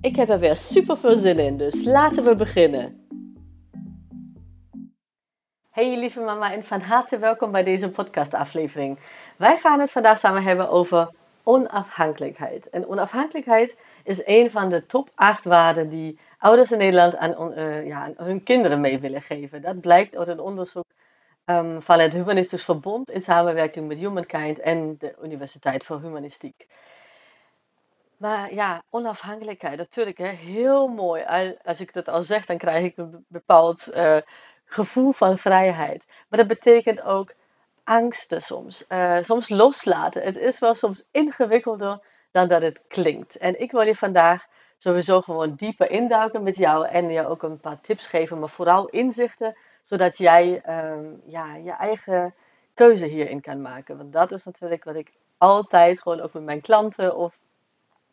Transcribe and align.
Ik 0.00 0.16
heb 0.16 0.28
er 0.28 0.38
weer 0.38 0.56
super 0.56 0.98
veel 0.98 1.16
zin 1.16 1.38
in, 1.38 1.56
dus 1.56 1.84
laten 1.84 2.24
we 2.24 2.34
beginnen. 2.34 3.06
Hey 5.70 5.98
lieve 5.98 6.20
mama 6.20 6.52
en 6.52 6.62
van 6.62 6.80
harte 6.80 7.18
welkom 7.18 7.52
bij 7.52 7.64
deze 7.64 7.90
podcastaflevering. 7.90 8.98
Wij 9.36 9.56
gaan 9.56 9.80
het 9.80 9.90
vandaag 9.90 10.18
samen 10.18 10.42
hebben 10.42 10.70
over 10.70 11.10
onafhankelijkheid. 11.42 12.70
En 12.70 12.88
onafhankelijkheid 12.88 13.80
is 14.04 14.26
een 14.26 14.50
van 14.50 14.68
de 14.68 14.86
top 14.86 15.10
8 15.14 15.44
waarden 15.44 15.88
die 15.88 16.18
ouders 16.38 16.72
in 16.72 16.78
Nederland 16.78 17.16
aan, 17.16 17.52
uh, 17.58 17.86
ja, 17.86 18.02
aan 18.02 18.14
hun 18.16 18.42
kinderen 18.42 18.80
mee 18.80 18.98
willen 18.98 19.22
geven. 19.22 19.62
Dat 19.62 19.80
blijkt 19.80 20.16
uit 20.16 20.28
een 20.28 20.40
onderzoek 20.40 20.86
um, 21.44 21.82
van 21.82 21.98
het 21.98 22.12
Humanistisch 22.12 22.64
Verbond 22.64 23.10
in 23.10 23.22
samenwerking 23.22 23.88
met 23.88 23.98
Humankind 23.98 24.60
en 24.60 24.96
de 24.98 25.14
Universiteit 25.22 25.84
voor 25.84 26.00
Humanistiek. 26.00 26.66
Maar 28.18 28.54
ja, 28.54 28.82
onafhankelijkheid, 28.90 29.76
natuurlijk, 29.76 30.18
hè, 30.18 30.26
heel 30.26 30.88
mooi. 30.88 31.24
Als 31.64 31.80
ik 31.80 31.92
dat 31.92 32.08
al 32.08 32.22
zeg, 32.22 32.46
dan 32.46 32.58
krijg 32.58 32.84
ik 32.84 32.96
een 32.96 33.24
bepaald 33.28 33.88
uh, 33.94 34.16
gevoel 34.64 35.12
van 35.12 35.38
vrijheid. 35.38 36.04
Maar 36.28 36.38
dat 36.38 36.48
betekent 36.48 37.02
ook 37.02 37.32
angsten 37.84 38.42
soms. 38.42 38.84
Uh, 38.88 39.18
soms 39.22 39.48
loslaten. 39.48 40.22
Het 40.22 40.36
is 40.36 40.58
wel 40.58 40.74
soms 40.74 41.04
ingewikkelder 41.10 42.00
dan 42.30 42.48
dat 42.48 42.62
het 42.62 42.80
klinkt. 42.88 43.36
En 43.36 43.60
ik 43.60 43.70
wil 43.70 43.82
je 43.82 43.96
vandaag 43.96 44.46
sowieso 44.78 45.20
gewoon 45.20 45.54
dieper 45.54 45.90
induiken 45.90 46.42
met 46.42 46.56
jou 46.56 46.86
en 46.86 47.10
je 47.10 47.26
ook 47.26 47.42
een 47.42 47.60
paar 47.60 47.80
tips 47.80 48.06
geven, 48.06 48.38
maar 48.38 48.48
vooral 48.48 48.88
inzichten 48.88 49.56
zodat 49.82 50.18
jij 50.18 50.62
um, 50.68 51.22
ja, 51.24 51.54
je 51.54 51.70
eigen 51.72 52.34
keuze 52.74 53.06
hierin 53.06 53.40
kan 53.40 53.62
maken. 53.62 53.96
Want 53.96 54.12
dat 54.12 54.32
is 54.32 54.44
natuurlijk 54.44 54.84
wat 54.84 54.94
ik 54.94 55.12
altijd 55.38 56.00
gewoon 56.00 56.20
ook 56.20 56.32
met 56.32 56.42
mijn 56.42 56.60
klanten 56.60 57.16
of 57.16 57.38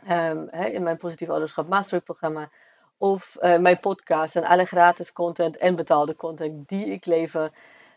um, 0.10 0.50
in 0.50 0.84
mijn 0.84 0.98
Positief 0.98 1.30
Ouderschap 1.30 1.70
Mastery 1.70 2.02
programma 2.02 2.50
of 2.98 3.38
uh, 3.42 3.58
mijn 3.58 3.80
podcast 3.80 4.36
en 4.36 4.44
alle 4.44 4.66
gratis 4.66 5.14
content 5.14 5.58
en 5.58 5.76
betaalde 5.76 6.16
content 6.16 6.68
die 6.68 6.86
ik 6.86 7.06
lever, 7.06 7.52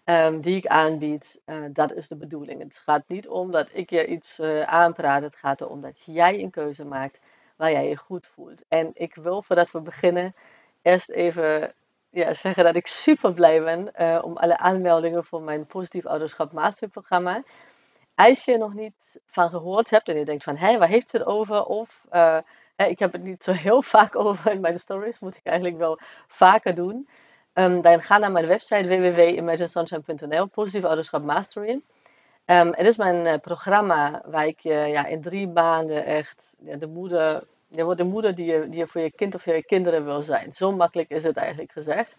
um, 0.05 0.41
die 0.41 0.57
ik 0.57 0.67
aanbied, 0.67 1.41
uh, 1.47 1.65
dat 1.73 1.93
is 1.93 2.09
de 2.09 2.17
bedoeling. 2.17 2.63
Het 2.63 2.77
gaat 2.77 3.09
niet 3.09 3.29
om 3.29 3.51
dat 3.51 3.71
ik 3.73 3.91
je 3.91 4.07
iets 4.07 4.41
aanpraat, 4.65 5.23
het 5.23 5.37
gaat 5.37 5.61
erom 5.61 5.81
dat 5.81 6.03
jij 6.05 6.43
een 6.43 6.51
keuze 6.51 6.85
maakt 6.85 7.21
waar 7.57 7.73
jij 7.73 7.89
je 7.89 7.97
goed 7.97 8.27
voelt. 8.27 8.63
En 8.69 8.91
ik 8.95 9.15
wil 9.15 9.43
voordat 9.43 9.71
we 9.71 9.81
beginnen 9.81 10.35
eerst 10.83 11.11
even 11.11 11.73
ja, 12.11 12.35
zeggen 12.35 12.65
dat 12.65 12.77
ik 12.77 12.87
super 12.87 13.33
blij 13.33 13.63
ben 13.63 14.23
om 14.25 14.37
alle 14.37 14.59
aanmeldingen 14.59 15.25
voor 15.25 15.43
mijn 15.43 15.67
Positief 15.67 16.07
Ouderschap 16.07 16.53
Masterprogramma. 16.53 17.43
Als 18.19 18.45
je 18.45 18.59
nog 18.59 18.75
niet 18.75 19.21
van 19.27 19.49
gehoord 19.49 19.91
hebt 19.91 20.09
en 20.09 20.19
je 20.19 20.25
denkt 20.25 20.45
van, 20.45 20.57
hé, 20.57 20.79
waar 20.79 20.89
heeft 20.89 21.13
het 21.13 21.27
over? 21.27 21.65
Of 21.65 22.05
uh, 22.13 22.39
ik 22.77 22.99
heb 22.99 23.13
het 23.13 23.23
niet 23.23 23.43
zo 23.43 23.53
heel 23.53 23.83
vaak 23.97 24.17
over 24.17 24.51
in 24.53 24.61
mijn 24.61 24.79
stories, 24.79 25.19
moet 25.19 25.37
ik 25.37 25.45
eigenlijk 25.45 25.79
wel 25.79 25.99
vaker 26.27 26.75
doen. 26.75 27.09
Um, 27.55 27.83
dan 27.83 28.03
ga 28.03 28.19
naar 28.19 28.33
mijn 28.33 28.47
website 28.47 28.87
www.imaginesunshine.nl, 28.87 30.47
Positief 30.47 30.85
Ouderschap 30.85 31.23
Mastery. 31.23 31.71
Um, 31.71 32.73
het 32.75 32.87
is 32.87 32.97
mijn 32.97 33.27
uh, 33.27 33.35
programma 33.41 34.23
waar 34.27 34.47
ik 34.47 34.65
uh, 34.65 34.93
ja, 34.93 35.07
in 35.07 35.23
drie 35.23 35.49
maanden 35.49 36.05
echt 36.05 36.57
de 36.59 36.87
moeder 36.87 37.47
je 37.69 37.85
wordt 37.85 37.99
de 37.99 38.07
moeder 38.07 38.35
die 38.35 38.53
je, 38.53 38.69
die 38.69 38.79
je 38.79 38.87
voor 38.87 39.01
je 39.01 39.13
kind 39.13 39.35
of 39.35 39.45
je 39.45 39.65
kinderen 39.65 40.05
wil 40.05 40.23
zijn. 40.23 40.53
Zo 40.53 40.73
makkelijk 40.73 41.11
is 41.11 41.25
het 41.25 41.37
eigenlijk 41.37 41.73
gezegd. 41.73 42.17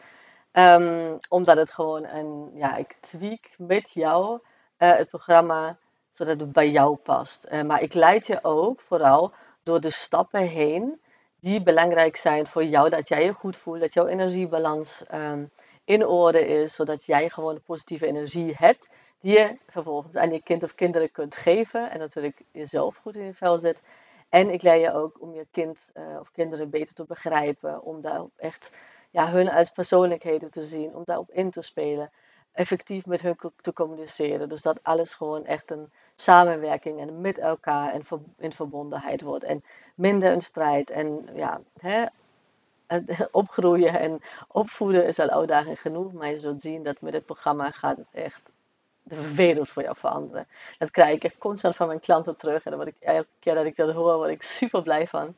Um, 0.54 1.18
omdat 1.30 1.58
het 1.58 1.72
gewoon 1.72 2.06
een, 2.06 2.52
ja, 2.54 2.76
ik 2.76 2.96
tweak 3.00 3.50
met 3.58 3.92
jou 3.92 4.40
het 4.78 5.10
programma 5.10 5.78
zodat 6.10 6.40
het 6.40 6.52
bij 6.52 6.70
jou 6.70 6.96
past. 6.96 7.46
Uh, 7.52 7.62
maar 7.62 7.82
ik 7.82 7.94
leid 7.94 8.28
je 8.28 8.44
ook 8.44 8.82
vooral 8.82 9.34
door 9.64 9.82
de 9.82 9.92
stappen 9.92 10.42
heen 10.42 11.02
die 11.40 11.64
belangrijk 11.64 12.16
zijn 12.16 12.48
voor 12.48 12.64
jou. 12.64 12.90
Dat 12.90 13.08
jij 13.08 13.24
je 13.24 13.34
goed 13.34 13.58
voelt, 13.58 13.80
dat 13.80 13.94
jouw 13.94 14.08
energiebalans 14.08 15.04
um, 15.14 15.52
in 15.84 16.06
orde 16.06 16.48
is, 16.48 16.76
zodat 16.76 17.06
jij 17.06 17.30
gewoon 17.30 17.62
positieve 17.62 18.06
energie 18.06 18.54
hebt. 18.58 18.90
Die 19.22 19.38
je 19.38 19.58
vervolgens 19.68 20.16
aan 20.16 20.32
je 20.32 20.44
kind 20.44 20.64
of 20.64 20.76
kinderen 20.76 21.12
kunt 21.12 21.36
geven. 21.36 21.92
En 21.92 22.00
natuurlijk 22.00 22.42
jezelf 22.52 22.96
goed 22.96 23.16
in 23.16 23.26
je 23.26 23.34
vel 23.34 23.60
zit. 23.60 23.82
En 24.30 24.50
ik 24.50 24.62
leer 24.62 24.76
je 24.76 24.94
ook 24.94 25.22
om 25.22 25.34
je 25.34 25.48
kind 25.52 25.92
uh, 25.94 26.20
of 26.20 26.32
kinderen 26.32 26.70
beter 26.70 26.96
te 26.96 27.04
begrijpen. 27.04 27.82
Om 27.84 28.02
daar 28.02 28.22
echt 28.36 28.78
ja, 29.10 29.32
hun 29.32 29.50
als 29.50 29.70
persoonlijkheden 29.70 30.52
te 30.52 30.64
zien. 30.64 30.96
Om 30.96 31.02
daarop 31.06 31.32
in 31.32 31.52
te 31.52 31.62
spelen. 31.62 32.12
Effectief 32.52 33.06
met 33.06 33.22
hun 33.22 33.38
te 33.62 33.74
communiceren. 33.74 34.50
Dus 34.50 34.62
dat 34.62 34.80
alles 34.84 35.14
gewoon 35.14 35.46
echt 35.46 35.72
een 35.72 35.90
samenwerking 36.16 37.00
en 37.00 37.22
met 37.22 37.38
elkaar 37.38 37.94
en 37.94 38.04
in 38.38 38.52
verbondenheid 38.52 39.22
wordt. 39.22 39.44
En 39.44 39.64
minder 39.96 40.32
een 40.32 40.42
strijd. 40.42 40.90
En 40.90 41.30
ja, 41.34 41.62
hè, 41.80 42.06
opgroeien 43.32 44.00
en 44.00 44.22
opvoeden 44.48 45.06
is 45.06 45.20
al 45.20 45.30
uitdaging 45.30 45.82
genoeg. 45.82 46.14
Maar 46.14 46.30
je 46.30 46.40
zult 46.40 46.62
zien 46.62 46.84
dat 46.84 47.02
met 47.02 47.14
het 47.14 47.26
programma 47.26 47.72
gaat 47.72 47.98
echt 48.12 48.52
de 49.04 49.34
wereld 49.36 49.70
voor 49.70 49.84
jou 49.84 49.96
veranderen. 49.98 50.48
Dat 50.78 50.92
krijg 50.92 51.16
ik 51.16 51.24
echt 51.24 51.38
constant 51.38 51.76
van 51.76 51.88
mijn 51.88 52.00
klanten 52.00 52.38
terug. 52.38 52.64
En 52.64 52.72
dan 52.72 52.88
ik, 52.88 52.96
elke 53.00 53.28
keer 53.40 53.56
dat 53.56 53.66
ik 53.66 53.76
dat 53.76 53.94
hoor, 53.94 54.16
word 54.16 54.30
ik 54.30 54.44
super 54.44 54.82
blij 54.82 55.08
van. 55.08 55.36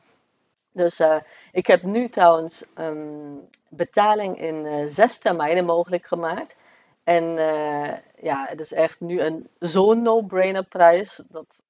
Dus 0.72 1.00
uh, 1.00 1.16
ik 1.52 1.66
heb 1.66 1.82
nu 1.82 2.08
trouwens 2.08 2.64
um, 2.78 3.48
betaling 3.68 4.40
in 4.40 4.54
uh, 4.54 4.84
zes 4.86 5.18
termijnen 5.18 5.64
mogelijk 5.64 6.06
gemaakt. 6.06 6.56
En 7.04 7.24
uh, 7.24 7.92
ja, 8.22 8.46
het 8.48 8.60
is 8.60 8.72
echt 8.72 9.00
nu 9.00 9.20
een 9.20 9.48
zo'n 9.58 10.02
no-brainer 10.02 10.64
prijs. 10.64 11.22
Dat 11.28 11.62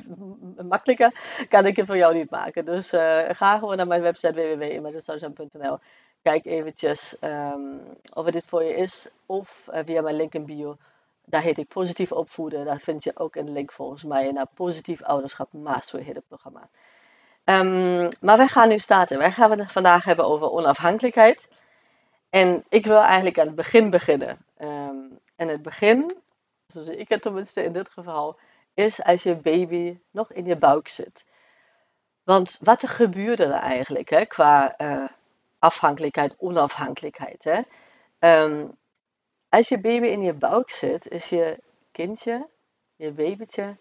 makkelijker 0.68 1.46
kan 1.50 1.66
ik 1.66 1.76
het 1.76 1.86
voor 1.86 1.98
jou 1.98 2.14
niet 2.14 2.30
maken. 2.30 2.66
Dus 2.66 2.90
ga 3.30 3.58
gewoon 3.58 3.78
naar 3.78 3.88
mijn 3.88 4.02
website 4.02 4.34
www.imagesunshine.nl. 4.34 5.78
Kijk 6.22 6.46
eventjes 6.46 7.18
um, 7.22 7.82
of 8.14 8.26
het 8.26 8.34
dit 8.34 8.46
voor 8.46 8.64
je 8.64 8.76
is. 8.76 9.12
Of 9.26 9.68
via 9.86 10.02
mijn 10.02 10.16
link 10.16 10.34
in 10.34 10.46
bio 10.46 10.78
daar 11.26 11.42
heet 11.42 11.58
ik 11.58 11.68
Positief 11.68 12.12
Opvoeden. 12.12 12.66
Daar 12.66 12.80
vind 12.80 13.04
je 13.04 13.12
ook 13.16 13.36
een 13.36 13.52
link 13.52 13.72
volgens 13.72 14.04
mij 14.04 14.32
naar 14.32 14.48
Positief 14.54 15.04
Ouderschap 15.04 15.54
Master 15.54 16.00
heet 16.00 16.16
het 16.16 16.28
programma. 16.28 16.70
Um, 17.46 18.10
maar 18.22 18.38
wij 18.38 18.48
gaan 18.48 18.70
nu 18.70 18.80
starten. 18.80 19.18
Wij 19.18 19.32
gaan 19.32 19.60
het 19.60 19.72
vandaag 19.72 20.04
hebben 20.04 20.26
over 20.26 20.52
onafhankelijkheid. 20.52 21.50
En 22.34 22.64
ik 22.70 22.86
wil 22.86 22.98
eigenlijk 23.02 23.40
aan 23.40 23.46
het 23.46 23.56
begin 23.56 23.90
beginnen. 23.90 24.46
Um, 24.60 25.20
en 25.36 25.48
het 25.48 25.62
begin, 25.62 26.18
zoals 26.68 26.88
ik 26.88 27.10
het 27.10 27.22
tenminste 27.22 27.64
in 27.64 27.74
dit 27.74 27.90
geval, 27.90 28.40
is 28.74 29.04
als 29.04 29.24
je 29.24 29.36
baby 29.36 30.00
nog 30.12 30.32
in 30.32 30.46
je 30.46 30.56
buik 30.56 30.88
zit. 30.88 31.26
Want 32.24 32.60
wat 32.62 32.82
er 32.82 32.90
gebeurde 32.90 33.44
er 33.44 33.52
eigenlijk 33.52 34.10
hè, 34.10 34.26
qua 34.26 34.76
uh, 34.82 35.08
afhankelijkheid, 35.60 36.36
onafhankelijkheid. 36.38 37.44
Hè? 37.44 37.62
Um, 38.44 38.78
als 39.50 39.70
je 39.70 39.80
baby 39.80 40.06
in 40.06 40.22
je 40.22 40.34
buik 40.34 40.70
zit, 40.70 41.08
is 41.08 41.30
je 41.30 41.60
kindje, 41.92 42.48
je 42.96 43.12
babytje, 43.12 43.78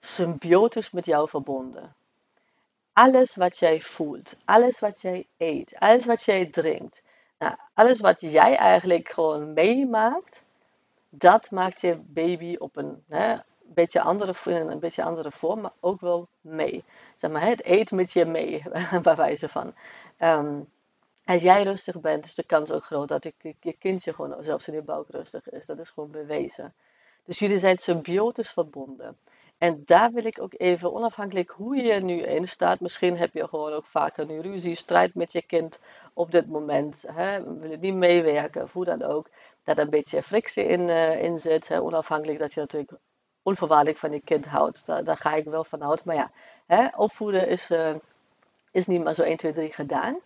symbiotisch 0.00 0.90
met 0.90 1.06
jou 1.06 1.28
verbonden. 1.28 1.94
Alles 2.92 3.36
wat 3.36 3.58
jij 3.58 3.80
voelt, 3.80 4.36
alles 4.44 4.80
wat 4.80 5.00
jij 5.00 5.26
eet, 5.36 5.74
alles 5.78 6.04
wat 6.04 6.22
jij 6.22 6.46
drinkt, 6.46 7.02
nou, 7.42 7.56
alles 7.74 8.00
wat 8.00 8.20
jij 8.20 8.56
eigenlijk 8.56 9.08
gewoon 9.08 9.52
meemaakt, 9.52 10.42
dat 11.08 11.50
maakt 11.50 11.80
je 11.80 11.96
baby 11.96 12.56
op 12.58 12.76
een 12.76 13.04
hè, 13.08 13.36
beetje 13.62 14.00
andere, 14.00 14.34
in 14.44 14.70
een 14.70 14.78
beetje 14.78 15.02
andere 15.02 15.30
vorm, 15.30 15.60
maar 15.60 15.72
ook 15.80 16.00
wel 16.00 16.28
mee. 16.40 16.84
Zeg 17.16 17.30
maar, 17.30 17.46
het 17.46 17.66
eet 17.66 17.90
met 17.90 18.12
je 18.12 18.24
mee, 18.24 18.62
bij 19.02 19.16
wijze 19.16 19.48
van. 19.48 19.74
Um, 20.18 20.68
als 21.24 21.42
jij 21.42 21.62
rustig 21.62 22.00
bent, 22.00 22.24
is 22.24 22.34
de 22.34 22.46
kans 22.46 22.70
ook 22.70 22.84
groot 22.84 23.08
dat 23.08 23.24
je, 23.24 23.54
je 23.60 23.72
kindje 23.72 24.14
gewoon 24.14 24.44
zelfs 24.44 24.68
in 24.68 24.74
je 24.74 24.82
buik 24.82 25.08
rustig 25.08 25.50
is. 25.50 25.66
Dat 25.66 25.78
is 25.78 25.90
gewoon 25.90 26.10
bewezen. 26.10 26.74
Dus 27.24 27.38
jullie 27.38 27.58
zijn 27.58 27.76
symbiotisch 27.76 28.50
verbonden. 28.50 29.16
En 29.62 29.82
daar 29.84 30.12
wil 30.12 30.24
ik 30.24 30.40
ook 30.40 30.52
even, 30.56 30.92
onafhankelijk 30.92 31.50
hoe 31.50 31.76
je 31.76 31.92
er 31.92 32.02
nu 32.02 32.22
in 32.22 32.48
staat, 32.48 32.80
misschien 32.80 33.16
heb 33.16 33.34
je 33.34 33.48
gewoon 33.48 33.72
ook 33.72 33.86
vaker 33.86 34.26
nu 34.26 34.40
ruzie, 34.40 34.74
strijd 34.74 35.14
met 35.14 35.32
je 35.32 35.42
kind 35.42 35.80
op 36.12 36.30
dit 36.30 36.46
moment. 36.46 37.04
Hè, 37.06 37.58
wil 37.58 37.70
je 37.70 37.76
niet 37.76 37.94
meewerken, 37.94 38.68
hoe 38.72 38.84
dan 38.84 39.02
ook. 39.02 39.28
Dat 39.64 39.76
er 39.76 39.84
een 39.84 39.90
beetje 39.90 40.22
frictie 40.22 40.64
in, 40.64 40.88
uh, 40.88 41.22
in 41.22 41.38
zit. 41.38 41.68
Hè, 41.68 41.80
onafhankelijk 41.80 42.38
dat 42.38 42.52
je 42.52 42.60
natuurlijk 42.60 42.92
onvoorwaardelijk 43.42 43.98
van 43.98 44.12
je 44.12 44.20
kind 44.20 44.46
houdt. 44.46 44.86
Daar, 44.86 45.04
daar 45.04 45.16
ga 45.16 45.34
ik 45.34 45.44
wel 45.44 45.64
van 45.64 45.84
uit. 45.84 46.04
Maar 46.04 46.16
ja, 46.16 46.30
hè, 46.66 46.86
opvoeden 46.96 47.48
is, 47.48 47.70
uh, 47.70 47.94
is 48.70 48.86
niet 48.86 49.02
maar 49.02 49.14
zo 49.14 49.22
1, 49.22 49.36
2, 49.36 49.52
3 49.52 49.72
gedaan. 49.72 50.18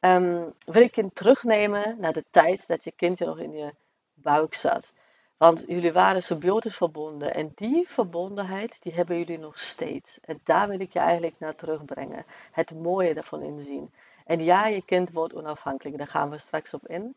Ehm, 0.00 0.42
wil 0.64 0.82
ik 0.82 0.94
je 0.94 1.10
terugnemen 1.12 1.96
naar 1.98 2.12
de 2.12 2.24
tijd 2.30 2.68
dat 2.68 2.84
je 2.84 2.92
kindje 2.96 3.26
nog 3.26 3.38
in 3.38 3.52
je 3.52 3.72
buik 4.14 4.54
zat. 4.54 4.92
Want 5.36 5.64
jullie 5.66 5.92
waren 5.92 6.22
symbiotisch 6.22 6.76
verbonden. 6.76 7.34
En 7.34 7.52
die 7.54 7.88
verbondenheid, 7.88 8.82
die 8.82 8.94
hebben 8.94 9.18
jullie 9.18 9.38
nog 9.38 9.58
steeds. 9.58 10.20
En 10.20 10.40
daar 10.44 10.68
wil 10.68 10.80
ik 10.80 10.92
je 10.92 10.98
eigenlijk 10.98 11.34
naar 11.38 11.54
terugbrengen. 11.54 12.24
Het 12.52 12.70
mooie 12.70 13.14
daarvan 13.14 13.42
inzien. 13.42 13.92
En 14.24 14.44
ja, 14.44 14.66
je 14.66 14.82
kind 14.82 15.12
wordt 15.12 15.34
onafhankelijk. 15.34 15.98
Daar 15.98 16.06
gaan 16.06 16.30
we 16.30 16.38
straks 16.38 16.74
op 16.74 16.88
in. 16.88 17.16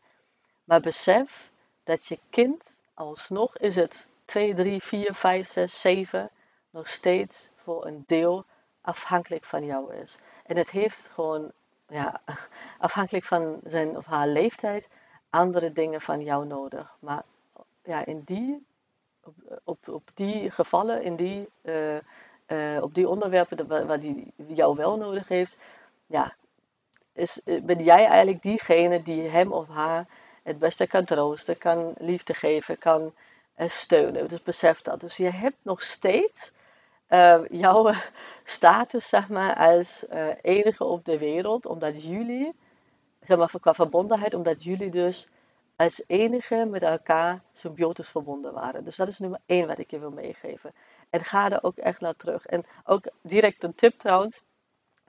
Maar 0.64 0.80
besef 0.80 1.50
dat 1.84 2.06
je 2.06 2.18
kind 2.30 2.78
alsnog 2.94 3.56
is 3.56 3.76
het 3.76 4.08
2, 4.24 4.54
3, 4.54 4.82
4, 4.82 5.14
5, 5.14 5.48
6, 5.48 5.80
7 5.80 6.30
nog 6.70 6.88
steeds 6.88 7.48
voor 7.56 7.86
een 7.86 8.02
deel 8.06 8.44
afhankelijk 8.80 9.44
van 9.44 9.64
jou 9.64 9.94
is. 9.94 10.18
En 10.46 10.56
het 10.56 10.70
heeft 10.70 11.10
gewoon, 11.14 11.52
ja, 11.88 12.20
afhankelijk 12.78 13.24
van 13.24 13.60
zijn 13.64 13.96
of 13.96 14.04
haar 14.04 14.28
leeftijd, 14.28 14.88
andere 15.30 15.72
dingen 15.72 16.00
van 16.00 16.22
jou 16.22 16.46
nodig. 16.46 16.96
Maar 16.98 17.22
ja, 17.84 18.06
in 18.06 18.22
die, 18.24 18.66
op, 19.24 19.34
op, 19.64 19.88
op 19.88 20.10
die 20.14 20.50
gevallen, 20.50 21.02
in 21.02 21.16
die, 21.16 21.48
uh, 21.62 21.94
uh, 22.46 22.82
op 22.82 22.94
die 22.94 23.08
onderwerpen 23.08 23.66
waar, 23.66 23.86
waar 23.86 24.00
die 24.00 24.32
jou 24.46 24.76
wel 24.76 24.96
nodig 24.96 25.28
heeft, 25.28 25.58
ja, 26.06 26.34
is, 27.12 27.40
ben 27.44 27.84
jij 27.84 28.06
eigenlijk 28.06 28.42
diegene 28.42 29.02
die 29.02 29.28
hem 29.28 29.52
of 29.52 29.68
haar 29.68 30.06
het 30.42 30.58
beste 30.58 30.86
kan 30.86 31.04
troosten, 31.04 31.58
kan 31.58 31.94
liefde 31.98 32.34
geven, 32.34 32.78
kan 32.78 33.14
steunen. 33.56 34.28
Dus 34.28 34.42
besef 34.42 34.82
dat. 34.82 35.00
Dus 35.00 35.16
je 35.16 35.30
hebt 35.30 35.64
nog 35.64 35.82
steeds 35.82 36.52
jouw 37.50 37.92
status, 38.44 39.08
zeg 39.08 39.28
maar, 39.28 39.56
als 39.56 40.06
enige 40.42 40.84
op 40.84 41.04
de 41.04 41.18
wereld, 41.18 41.66
omdat 41.66 42.02
jullie, 42.02 42.54
zeg 43.26 43.38
maar, 43.38 43.50
qua 43.60 43.74
verbondenheid, 43.74 44.34
omdat 44.34 44.62
jullie 44.62 44.90
dus 44.90 45.28
als 45.80 46.04
enige 46.06 46.66
met 46.70 46.82
elkaar 46.82 47.40
symbiotisch 47.52 48.08
verbonden 48.08 48.52
waren. 48.52 48.84
Dus 48.84 48.96
dat 48.96 49.08
is 49.08 49.18
nummer 49.18 49.40
één 49.46 49.66
wat 49.66 49.78
ik 49.78 49.90
je 49.90 49.98
wil 49.98 50.10
meegeven. 50.10 50.72
En 51.10 51.24
ga 51.24 51.50
er 51.50 51.62
ook 51.62 51.76
echt 51.76 52.00
naar 52.00 52.14
terug. 52.14 52.46
En 52.46 52.66
ook 52.84 53.04
direct 53.22 53.64
een 53.64 53.74
tip 53.74 53.98
trouwens. 53.98 54.40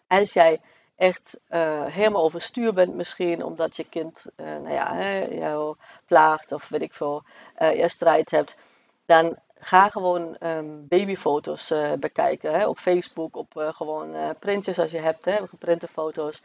Als 0.08 0.34
jij 0.34 0.62
echt 0.96 1.40
uh, 1.50 1.86
helemaal 1.86 2.24
overstuur 2.24 2.74
bent 2.74 2.96
misschien, 2.96 3.44
omdat 3.44 3.76
je 3.76 3.90
kind 3.90 4.26
uh, 4.38 4.46
nou 4.46 4.72
ja, 4.72 4.96
hè, 4.96 5.26
jou 5.26 5.76
plaagt 6.06 6.52
of 6.52 6.70
weet 6.70 6.82
ik 6.82 6.94
veel, 6.94 7.24
uh, 7.62 7.76
je 7.76 7.90
strijd 7.90 8.32
hebt, 8.32 8.58
dan 9.06 9.38
ga 9.60 9.90
gewoon 9.90 10.38
um, 10.40 10.88
babyfoto's 10.88 11.74
bekijken 12.00 12.54
hè, 12.54 12.68
op 12.68 12.78
Facebook, 12.78 13.36
op 13.36 13.52
gewoon 13.56 14.36
printjes 14.40 14.80
als 14.80 14.92
je 14.92 15.00
hebt, 15.00 15.26
hè, 15.26 15.48
geprinte 15.48 15.88
foto's. 15.88 16.42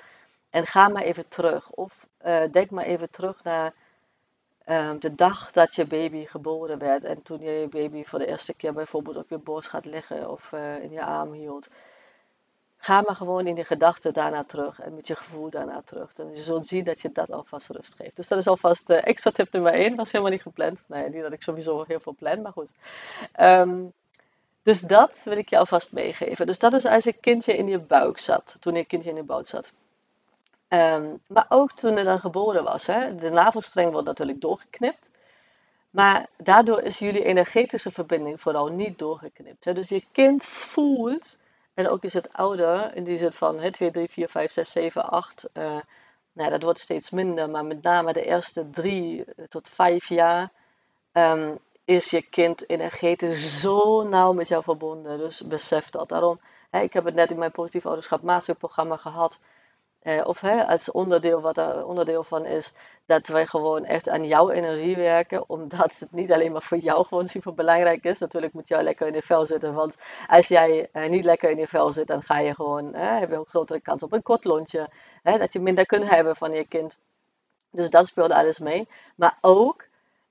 En 0.50 0.66
ga 0.66 0.88
maar 0.88 1.02
even 1.02 1.28
terug. 1.28 1.70
Of 1.70 2.06
denk 2.50 2.70
maar 2.70 2.84
even 2.84 3.10
terug 3.10 3.44
naar 3.44 3.72
Ehm, 4.66 4.98
de 4.98 5.14
dag 5.14 5.50
dat 5.50 5.74
je 5.74 5.86
baby 5.86 6.24
geboren 6.24 6.78
werd 6.78 7.04
en 7.04 7.22
toen 7.22 7.40
je 7.40 7.50
je 7.50 7.68
baby 7.68 8.04
voor 8.04 8.18
de 8.18 8.26
eerste 8.26 8.56
keer 8.56 8.72
bijvoorbeeld 8.72 9.16
op 9.16 9.28
je 9.28 9.38
borst 9.38 9.68
gaat 9.68 9.84
liggen 9.84 10.30
of 10.30 10.52
uh, 10.52 10.82
in 10.82 10.90
je 10.90 11.04
arm 11.04 11.32
hield. 11.32 11.68
Ga 12.76 13.02
maar 13.06 13.16
gewoon 13.16 13.46
in 13.46 13.56
je 13.56 13.64
gedachten 13.64 14.12
daarna 14.12 14.44
terug 14.44 14.80
en 14.80 14.94
met 14.94 15.06
je 15.06 15.16
gevoel 15.16 15.50
daarna 15.50 15.82
terug. 15.84 16.12
En 16.16 16.34
je 16.34 16.42
zult 16.42 16.66
zien 16.66 16.84
dat 16.84 17.00
je 17.00 17.12
dat 17.12 17.32
alvast 17.32 17.68
rust 17.68 17.94
geeft. 17.94 18.16
Dus 18.16 18.28
dat 18.28 18.38
is 18.38 18.46
alvast 18.46 18.90
uh, 18.90 19.06
extra 19.06 19.30
tip 19.30 19.52
nummer 19.52 19.72
1. 19.72 19.96
Was 19.96 20.12
helemaal 20.12 20.32
niet 20.32 20.42
gepland. 20.42 20.82
Nee, 20.86 21.08
niet 21.08 21.22
dat 21.22 21.32
ik 21.32 21.42
sowieso 21.42 21.84
heel 21.86 22.00
veel 22.00 22.14
plan, 22.18 22.42
maar 22.42 22.52
goed. 22.52 22.70
Um, 23.40 23.92
dus 24.62 24.80
dat 24.80 25.22
wil 25.24 25.36
ik 25.36 25.48
je 25.48 25.58
alvast 25.58 25.92
meegeven. 25.92 26.46
Dus 26.46 26.58
dat 26.58 26.72
is 26.72 26.84
als 26.84 27.04
je 27.04 27.12
kindje 27.12 27.56
in 27.56 27.68
je 27.68 27.78
buik 27.78 28.18
zat. 28.18 28.56
Toen 28.60 28.74
je 28.74 28.84
kindje 28.84 29.10
in 29.10 29.16
je 29.16 29.22
buik 29.22 29.48
zat. 29.48 29.72
Um, 30.68 31.22
maar 31.26 31.46
ook 31.48 31.72
toen 31.72 31.94
hij 31.94 32.04
dan 32.04 32.18
geboren 32.18 32.64
was. 32.64 32.86
Hè, 32.86 33.14
de 33.14 33.30
navelstreng 33.30 33.92
wordt 33.92 34.06
natuurlijk 34.06 34.40
doorgeknipt. 34.40 35.10
Maar 35.90 36.26
daardoor 36.36 36.80
is 36.80 36.98
jullie 36.98 37.24
energetische 37.24 37.90
verbinding 37.90 38.40
vooral 38.40 38.66
niet 38.66 38.98
doorgeknipt. 38.98 39.64
Hè. 39.64 39.74
Dus 39.74 39.88
je 39.88 40.04
kind 40.12 40.46
voelt, 40.46 41.38
en 41.74 41.88
ook 41.88 42.04
is 42.04 42.12
het 42.12 42.32
ouder, 42.32 42.96
in 42.96 43.04
die 43.04 43.16
zin 43.16 43.32
van 43.32 43.60
hè, 43.60 43.72
2, 43.72 43.90
3, 43.90 44.08
4, 44.08 44.28
5, 44.28 44.52
6, 44.52 44.70
7, 44.72 45.04
8. 45.04 45.48
Uh, 45.54 45.76
nou, 46.32 46.50
dat 46.50 46.62
wordt 46.62 46.80
steeds 46.80 47.10
minder, 47.10 47.50
maar 47.50 47.64
met 47.64 47.82
name 47.82 48.12
de 48.12 48.24
eerste 48.24 48.70
drie 48.70 49.24
tot 49.48 49.68
vijf 49.68 50.08
jaar 50.08 50.52
um, 51.12 51.58
is 51.84 52.10
je 52.10 52.22
kind 52.22 52.68
energetisch 52.68 53.60
zo 53.60 54.02
nauw 54.02 54.32
met 54.32 54.48
jou 54.48 54.62
verbonden. 54.62 55.18
Dus 55.18 55.40
besef 55.40 55.90
dat. 55.90 56.08
Daarom, 56.08 56.40
hè, 56.70 56.80
ik 56.80 56.92
heb 56.92 57.04
het 57.04 57.14
net 57.14 57.30
in 57.30 57.38
mijn 57.38 57.50
positief 57.50 57.86
ouderschap 57.86 58.22
masterprogramma 58.22 58.96
gehad. 58.96 59.40
Eh, 60.06 60.26
of 60.26 60.40
hè, 60.40 60.64
als 60.64 60.90
onderdeel 60.90 61.40
wat 61.40 61.56
er 61.58 61.86
onderdeel 61.86 62.24
van 62.24 62.44
is, 62.44 62.72
dat 63.06 63.26
wij 63.26 63.46
gewoon 63.46 63.84
echt 63.84 64.08
aan 64.08 64.26
jouw 64.26 64.50
energie 64.50 64.96
werken, 64.96 65.48
omdat 65.48 65.98
het 65.98 66.12
niet 66.12 66.32
alleen 66.32 66.52
maar 66.52 66.62
voor 66.62 66.78
jou 66.78 67.06
gewoon 67.06 67.26
super 67.28 67.54
belangrijk 67.54 68.04
is. 68.04 68.18
Natuurlijk 68.18 68.52
moet 68.52 68.68
jij 68.68 68.82
lekker 68.82 69.06
in 69.06 69.14
je 69.14 69.22
vel 69.22 69.46
zitten, 69.46 69.74
want 69.74 69.94
als 70.28 70.48
jij 70.48 70.88
eh, 70.92 71.10
niet 71.10 71.24
lekker 71.24 71.50
in 71.50 71.58
je 71.58 71.68
vel 71.68 71.92
zit, 71.92 72.06
dan 72.06 72.22
ga 72.22 72.38
je 72.38 72.54
gewoon, 72.54 72.94
eh, 72.94 73.18
heb 73.18 73.30
je 73.30 73.36
een 73.36 73.44
grotere 73.48 73.80
kans 73.80 74.02
op 74.02 74.12
een 74.12 74.22
kort 74.22 74.44
lontje, 74.44 74.88
hè, 75.22 75.38
dat 75.38 75.52
je 75.52 75.60
minder 75.60 75.86
kunt 75.86 76.08
hebben 76.08 76.36
van 76.36 76.52
je 76.52 76.66
kind. 76.66 76.96
Dus 77.70 77.90
dat 77.90 78.06
speelt 78.06 78.30
alles 78.30 78.58
mee. 78.58 78.88
Maar 79.16 79.38
ook 79.40 79.84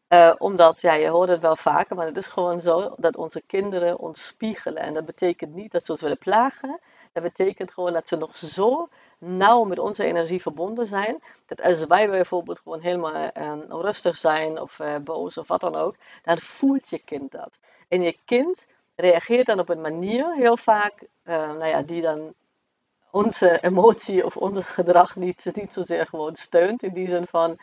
uh, 0.10 0.34
omdat, 0.38 0.82
ja, 0.82 0.94
je 0.94 1.08
hoort 1.08 1.30
het 1.30 1.42
wel 1.42 1.56
vaker, 1.56 1.96
maar 1.96 2.06
het 2.06 2.18
is 2.18 2.28
gewoon 2.28 2.62
zo 2.62 2.94
dat 2.98 3.16
onze 3.16 3.42
kinderen 3.48 4.00
ons 4.00 4.26
spiegelen. 4.28 4.84
En 4.84 4.94
dat 4.94 5.06
betekent 5.06 5.56
niet 5.56 5.72
dat 5.72 5.86
ze 5.86 5.92
ons 5.92 6.02
willen 6.02 6.18
plagen. 6.18 6.80
Dat 7.14 7.24
betekent 7.24 7.74
gewoon 7.74 7.94
dat 7.94 8.08
ze 8.08 8.18
nog 8.18 8.38
zo 8.38 8.90
nauw 9.18 9.64
met 9.64 9.80
onze 9.80 10.04
energie 10.04 10.42
verbonden 10.42 10.88
zijn. 10.88 11.24
Dat 11.46 11.62
als 11.62 11.86
wij 11.86 12.10
bijvoorbeeld 12.10 12.60
gewoon 12.60 12.82
helemaal 12.82 13.32
uh, 13.38 13.54
rustig 13.68 14.18
zijn 14.18 14.62
of 14.62 14.80
uh, 14.80 14.96
boos 15.04 15.38
of 15.38 15.48
wat 15.48 15.62
dan 15.62 15.76
ook, 15.76 15.96
dan 16.24 16.38
voelt 16.38 16.90
je 16.90 17.00
kind 17.00 17.32
dat. 17.32 17.50
En 17.88 18.02
je 18.02 18.18
kind 18.26 18.68
reageert 18.96 19.46
dan 19.46 19.60
op 19.60 19.70
een 19.70 19.82
manier 19.82 20.36
heel 20.36 20.58
vaak, 20.58 20.94
uh, 21.02 21.36
nou 21.36 21.66
ja, 21.66 21.82
die 21.82 22.02
dan 22.02 22.34
onze 23.10 23.60
emotie 23.62 24.26
of 24.26 24.38
ons 24.38 24.64
gedrag 24.64 25.16
niet, 25.16 25.52
niet 25.54 25.74
zozeer 25.74 26.06
gewoon 26.06 26.36
steunt. 26.36 26.84
In 26.84 26.94
die 26.94 27.08
zin 27.08 27.28
van 27.28 27.58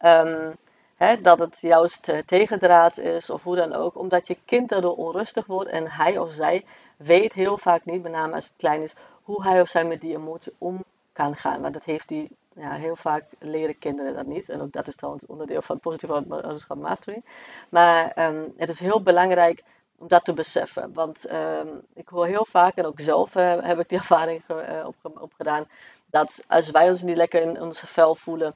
um, 0.00 0.56
hè, 0.96 1.20
dat 1.20 1.38
het 1.38 1.60
juist 1.60 2.12
tegendraad 2.26 2.98
is 2.98 3.30
of 3.30 3.42
hoe 3.42 3.56
dan 3.56 3.72
ook. 3.72 3.98
Omdat 3.98 4.26
je 4.26 4.36
kind 4.44 4.68
daardoor 4.68 4.96
onrustig 4.96 5.46
wordt 5.46 5.70
en 5.70 5.90
hij 5.90 6.18
of 6.18 6.32
zij 6.32 6.64
weet 6.96 7.32
heel 7.32 7.58
vaak 7.58 7.84
niet, 7.84 8.02
met 8.02 8.12
name 8.12 8.34
als 8.34 8.44
het 8.44 8.54
klein 8.56 8.82
is, 8.82 8.94
hoe 9.22 9.42
hij 9.42 9.60
of 9.60 9.68
zij 9.68 9.84
met 9.84 10.00
die 10.00 10.16
emotie 10.16 10.52
om 10.58 10.84
kan 11.20 11.36
gaan. 11.36 11.60
Want 11.60 11.74
dat 11.74 11.84
heeft 11.84 12.10
hij 12.10 12.28
ja, 12.54 12.72
heel 12.72 12.96
vaak 12.96 13.24
leren 13.38 13.78
kinderen 13.78 14.14
dat 14.14 14.26
niet. 14.26 14.48
En 14.48 14.60
ook 14.60 14.72
dat 14.72 14.88
is 14.88 14.96
trouwens 14.96 15.26
onderdeel 15.26 15.62
van 15.62 15.80
positieve 15.80 16.24
ouderschap 16.28 16.76
mastering. 16.76 17.24
Maar 17.68 18.28
um, 18.28 18.52
het 18.56 18.68
is 18.68 18.80
heel 18.80 19.02
belangrijk 19.02 19.62
om 19.98 20.08
dat 20.08 20.24
te 20.24 20.32
beseffen. 20.32 20.92
Want 20.92 21.32
um, 21.32 21.80
ik 21.94 22.08
hoor 22.08 22.26
heel 22.26 22.46
vaak, 22.50 22.74
en 22.74 22.84
ook 22.84 23.00
zelf 23.00 23.34
uh, 23.34 23.56
heb 23.60 23.78
ik 23.78 23.88
die 23.88 23.98
ervaring 24.04 24.42
uh, 24.48 24.86
op, 24.86 25.20
opgedaan, 25.20 25.68
dat 26.06 26.44
als 26.48 26.70
wij 26.70 26.88
ons 26.88 27.02
niet 27.02 27.16
lekker 27.16 27.42
in 27.42 27.60
ons 27.60 27.80
vel 27.80 28.14
voelen, 28.14 28.54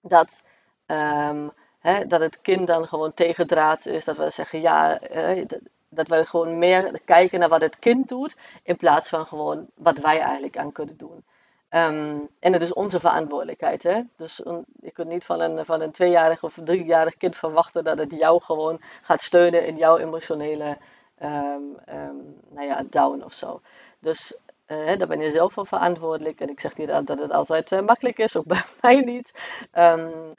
dat, 0.00 0.42
um, 0.86 1.52
hè, 1.78 2.06
dat 2.06 2.20
het 2.20 2.40
kind 2.40 2.66
dan 2.66 2.86
gewoon 2.86 3.14
tegendraad 3.14 3.86
is. 3.86 4.04
Dat 4.04 4.16
we 4.16 4.30
zeggen, 4.30 4.60
ja, 4.60 5.00
uh, 5.10 5.44
dat 5.88 6.06
we 6.08 6.26
gewoon 6.26 6.58
meer 6.58 7.00
kijken 7.04 7.38
naar 7.38 7.48
wat 7.48 7.60
het 7.60 7.78
kind 7.78 8.08
doet, 8.08 8.36
in 8.62 8.76
plaats 8.76 9.08
van 9.08 9.26
gewoon 9.26 9.66
wat 9.74 9.98
wij 9.98 10.20
eigenlijk 10.20 10.56
aan 10.56 10.72
kunnen 10.72 10.96
doen. 10.96 11.24
Um, 11.74 12.28
en 12.38 12.52
het 12.52 12.62
is 12.62 12.72
onze 12.72 13.00
verantwoordelijkheid. 13.00 13.82
Hè? 13.82 14.00
Dus 14.16 14.36
je 14.80 14.90
kunt 14.92 15.08
niet 15.08 15.24
van 15.24 15.40
een, 15.40 15.64
van 15.64 15.80
een 15.80 15.90
tweejarig 15.90 16.42
of 16.42 16.58
driejarig 16.64 17.16
kind 17.16 17.36
verwachten 17.36 17.84
dat 17.84 17.98
het 17.98 18.12
jou 18.12 18.42
gewoon 18.42 18.80
gaat 19.02 19.22
steunen 19.22 19.66
in 19.66 19.76
jouw 19.76 19.96
emotionele 19.96 20.76
um, 21.22 21.76
um, 21.88 22.40
nou 22.48 22.66
ja, 22.66 22.84
down 22.90 23.22
of 23.24 23.32
zo. 23.32 23.60
Dus 23.98 24.40
uh, 24.66 24.98
daar 24.98 25.06
ben 25.06 25.20
je 25.20 25.30
zelf 25.30 25.52
voor 25.52 25.66
verantwoordelijk. 25.66 26.40
En 26.40 26.48
ik 26.48 26.60
zeg 26.60 26.76
niet 26.76 26.88
dat 26.88 27.18
het 27.18 27.30
altijd 27.30 27.72
uh, 27.72 27.80
makkelijk 27.80 28.18
is, 28.18 28.36
ook 28.36 28.46
bij 28.54 28.64
mij 28.80 29.00
niet. 29.00 29.32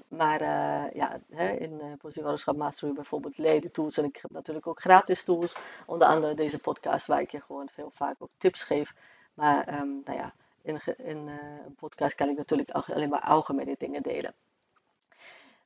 Maar 0.08 0.42
uh, 0.42 0.92
ja, 0.94 1.20
hè, 1.30 1.52
in 1.52 1.72
uh, 1.74 1.86
Positieve 1.98 2.54
Mastery 2.54 2.94
bijvoorbeeld 2.94 3.38
leden 3.38 3.72
tools. 3.72 3.98
En 3.98 4.06
ik 4.06 4.20
heb 4.22 4.32
natuurlijk 4.32 4.68
ook 4.68 4.82
gratis 4.82 5.24
tools. 5.24 5.56
Onder 5.86 6.08
andere 6.08 6.34
deze 6.34 6.60
podcast 6.60 7.08
waar 7.08 7.22
ik 7.22 7.32
je 7.32 7.42
gewoon 7.42 7.70
veel 7.70 7.92
vaak 7.94 8.16
ook 8.20 8.32
tips 8.38 8.64
geef. 8.64 8.94
Maar 9.34 9.66
nou 10.06 10.18
ja, 10.18 10.34
in, 10.64 10.82
in 10.98 11.28
een 11.28 11.76
podcast 11.76 12.16
kan 12.16 12.30
ik 12.30 12.38
natuurlijk 12.38 12.70
alleen 12.70 13.10
maar 13.10 13.22
algemene 13.22 13.76
dingen 13.78 14.02
delen. 14.02 14.34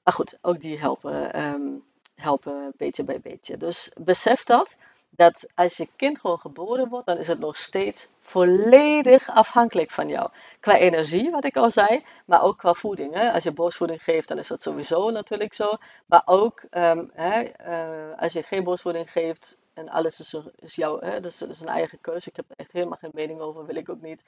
Maar 0.03 0.13
goed, 0.13 0.37
ook 0.41 0.59
die 0.59 0.79
helpen, 0.79 1.43
um, 1.43 1.83
helpen 2.15 2.73
beetje 2.77 3.03
bij 3.03 3.19
beetje. 3.19 3.57
Dus 3.57 3.93
besef 3.99 4.43
dat 4.43 4.77
dat 5.09 5.47
als 5.55 5.77
je 5.77 5.87
kind 5.95 6.19
gewoon 6.19 6.39
geboren 6.39 6.89
wordt, 6.89 7.05
dan 7.05 7.17
is 7.17 7.27
het 7.27 7.39
nog 7.39 7.57
steeds 7.57 8.09
volledig 8.21 9.29
afhankelijk 9.29 9.91
van 9.91 10.07
jou. 10.07 10.29
Qua 10.59 10.77
energie, 10.77 11.31
wat 11.31 11.43
ik 11.43 11.57
al 11.57 11.71
zei, 11.71 12.05
maar 12.25 12.43
ook 12.43 12.57
qua 12.57 12.73
voeding. 12.73 13.13
Hè. 13.13 13.31
Als 13.31 13.43
je 13.43 13.51
borstvoeding 13.51 14.03
geeft, 14.03 14.27
dan 14.27 14.37
is 14.37 14.47
dat 14.47 14.63
sowieso 14.63 15.09
natuurlijk 15.09 15.53
zo. 15.53 15.77
Maar 16.05 16.21
ook 16.25 16.63
um, 16.71 17.11
hè, 17.13 17.43
uh, 17.43 18.19
als 18.19 18.33
je 18.33 18.43
geen 18.43 18.63
borstvoeding 18.63 19.11
geeft 19.11 19.59
en 19.73 19.89
alles 19.89 20.19
is, 20.19 20.35
is 20.55 20.75
jouw, 20.75 20.99
hè, 20.99 21.19
dus, 21.19 21.41
is 21.41 21.61
een 21.61 21.67
eigen 21.67 22.01
keuze. 22.01 22.29
Ik 22.29 22.35
heb 22.35 22.45
er 22.49 22.57
echt 22.57 22.71
helemaal 22.71 22.97
geen 22.97 23.11
mening 23.13 23.39
over, 23.39 23.65
wil 23.65 23.75
ik 23.75 23.89
ook 23.89 24.01
niet. 24.01 24.23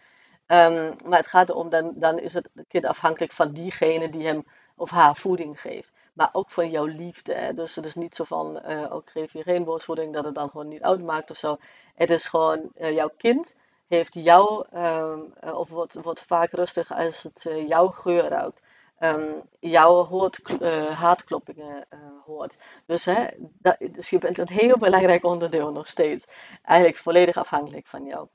Ehm, 0.50 0.94
maar 1.06 1.20
het 1.20 1.28
gaat 1.28 1.50
erom, 1.50 1.70
dan, 1.70 1.94
dan 1.96 2.20
is 2.20 2.34
het 2.34 2.50
kind 2.68 2.86
afhankelijk 2.86 3.32
van 3.32 3.52
diegene 3.52 4.10
die 4.10 4.26
hem 4.26 4.46
of 4.76 4.90
haar 4.90 5.16
voeding 5.16 5.62
geeft. 5.62 5.92
Maar 6.14 6.30
ook 6.32 6.52
van 6.52 6.70
jouw 6.70 6.86
liefde. 6.86 7.54
Dus 7.56 7.76
het 7.76 7.86
is 7.86 7.96
niet 7.96 8.16
zo 8.16 8.24
van, 8.24 8.62
uh, 8.68 8.94
ook 8.94 9.10
geef 9.10 9.34
je 9.34 9.44
geen 9.44 9.64
borstvoeding, 9.64 10.14
dat 10.14 10.26
het 10.26 10.36
dan 10.36 10.50
gewoon 10.50 10.68
niet 10.68 10.82
uitmaakt 10.82 11.32
of 11.32 11.38
zo. 11.38 11.58
Het 11.96 12.12
is 12.12 12.28
gewoon, 12.28 12.72
uh, 12.78 12.92
jouw 12.92 13.12
kind 13.18 13.56
heeft 13.88 14.14
jou, 14.14 14.66
um, 14.76 15.34
of 15.54 15.70
wordt, 15.70 15.94
wordt 15.94 16.22
vaak 16.22 16.52
rustig 16.52 16.94
als 16.94 17.24
het 17.24 17.50
jouw 17.68 17.88
geur 17.88 18.24
ruikt. 18.28 18.62
Um, 19.00 19.42
jouw 19.60 20.06
hoort, 20.06 20.62
haatkloppingen 20.94 21.88
hoort. 22.26 22.58
Dus, 22.86 23.06
hè, 23.06 23.28
dat, 23.38 23.78
dus 23.92 24.10
je 24.10 24.18
bent 24.18 24.38
een 24.38 24.50
heel 24.50 24.78
belangrijk 24.78 25.24
onderdeel 25.24 25.72
nog 25.72 25.88
steeds. 25.88 26.28
Eigenlijk 26.64 26.98
volledig 26.98 27.38
afhankelijk 27.38 27.88
van 27.88 28.06
jou. 28.06 28.28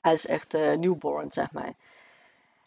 Als 0.00 0.26
echt 0.26 0.52
newborn, 0.52 1.32
zeg 1.32 1.52
maar. 1.52 1.72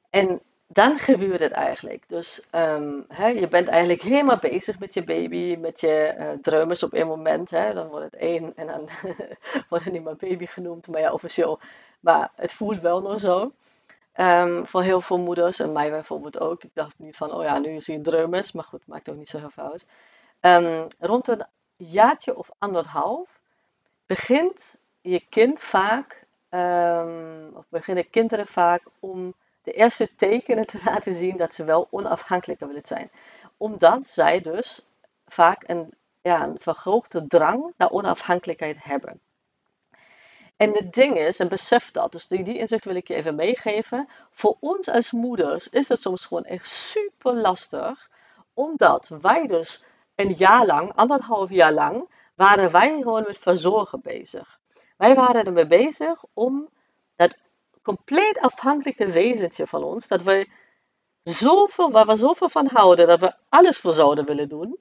En 0.09 0.41
dan 0.67 0.99
gebeurt 0.99 1.39
het 1.39 1.51
eigenlijk. 1.51 2.03
Dus 2.07 2.47
um, 2.51 3.05
hè, 3.07 3.27
je 3.27 3.47
bent 3.47 3.67
eigenlijk 3.67 4.01
helemaal 4.11 4.37
bezig 4.37 4.79
met 4.79 4.93
je 4.93 5.03
baby, 5.03 5.55
met 5.59 5.79
je 5.79 6.15
uh, 6.45 6.83
op 6.83 6.93
een 6.93 7.07
moment. 7.07 7.49
Hè, 7.49 7.73
dan 7.73 7.87
wordt 7.87 8.05
het 8.05 8.15
één 8.15 8.55
en 8.55 8.67
dan 8.67 8.89
wordt 9.69 9.83
het 9.83 9.93
niet 9.93 10.03
meer 10.03 10.15
baby 10.15 10.45
genoemd, 10.45 10.87
maar 10.87 11.01
ja, 11.01 11.13
officieel. 11.13 11.59
Maar 11.99 12.31
het 12.35 12.53
voelt 12.53 12.81
wel 12.81 13.01
nog 13.01 13.19
zo. 13.19 13.51
Um, 14.15 14.67
voor 14.67 14.81
heel 14.81 15.01
veel 15.01 15.19
moeders, 15.19 15.59
en 15.59 15.71
mij 15.71 15.89
bijvoorbeeld 15.89 16.39
ook. 16.39 16.63
Ik 16.63 16.69
dacht 16.73 16.99
niet 16.99 17.17
van, 17.17 17.31
oh 17.31 17.43
ja, 17.43 17.59
nu 17.59 17.81
zie 17.81 17.97
je 17.97 18.01
dreumes, 18.01 18.51
maar 18.51 18.63
goed, 18.63 18.87
maakt 18.87 19.09
ook 19.09 19.15
niet 19.15 19.29
zo 19.29 19.37
heel 19.37 19.49
fout. 19.49 19.85
Um, 20.41 20.87
rond 20.99 21.27
een 21.27 21.45
jaartje 21.75 22.37
of 22.37 22.49
anderhalf 22.57 23.39
begint 24.05 24.75
je 25.01 25.21
kind 25.29 25.59
vaak, 25.59 26.22
of 27.55 27.65
beginnen 27.69 28.09
kinderen 28.09 28.47
vaak 28.47 28.81
om 28.99 29.33
de 29.63 29.71
eerste 29.71 30.15
tekenen 30.15 30.67
te 30.67 30.81
laten 30.85 31.13
zien 31.13 31.37
dat 31.37 31.53
ze 31.53 31.63
wel 31.63 31.87
onafhankelijker 31.89 32.67
willen 32.67 32.85
zijn. 32.85 33.11
Omdat 33.57 34.07
zij 34.07 34.41
dus 34.41 34.87
vaak 35.27 35.63
een, 35.67 35.93
ja, 36.21 36.53
een 36.63 37.27
drang 37.27 37.73
naar 37.77 37.91
onafhankelijkheid 37.91 38.83
hebben. 38.83 39.21
En 40.57 40.71
het 40.71 40.93
ding 40.93 41.17
is, 41.17 41.39
en 41.39 41.47
besef 41.47 41.91
dat, 41.91 42.11
dus 42.11 42.27
die, 42.27 42.43
die 42.43 42.57
inzicht 42.57 42.85
wil 42.85 42.95
ik 42.95 43.07
je 43.07 43.15
even 43.15 43.35
meegeven. 43.35 44.09
Voor 44.31 44.57
ons 44.59 44.89
als 44.89 45.11
moeders 45.11 45.69
is 45.69 45.89
het 45.89 46.01
soms 46.01 46.25
gewoon 46.25 46.45
echt 46.45 46.67
super 46.69 47.35
lastig, 47.35 48.09
omdat 48.53 49.07
wij 49.21 49.47
dus 49.47 49.83
een 50.15 50.33
jaar 50.33 50.65
lang, 50.65 50.95
anderhalf 50.95 51.49
jaar 51.49 51.71
lang, 51.71 52.09
waren 52.35 52.71
wij 52.71 53.01
gewoon 53.01 53.23
met 53.27 53.37
verzorgen 53.37 54.01
bezig. 54.01 54.59
Wij 55.03 55.15
waren 55.15 55.45
ermee 55.45 55.67
bezig 55.67 56.23
om 56.33 56.69
dat 57.15 57.37
compleet 57.81 58.39
afhankelijke 58.39 59.11
wezentje 59.11 59.67
van 59.67 59.83
ons, 59.83 60.07
dat 60.07 60.21
we 60.21 60.47
zoveel, 61.23 61.91
waar 61.91 62.05
we 62.05 62.15
zoveel 62.15 62.49
van 62.49 62.67
houden, 62.67 63.07
dat 63.07 63.19
we 63.19 63.33
alles 63.49 63.79
voor 63.79 63.93
zouden 63.93 64.25
willen 64.25 64.49
doen, 64.49 64.77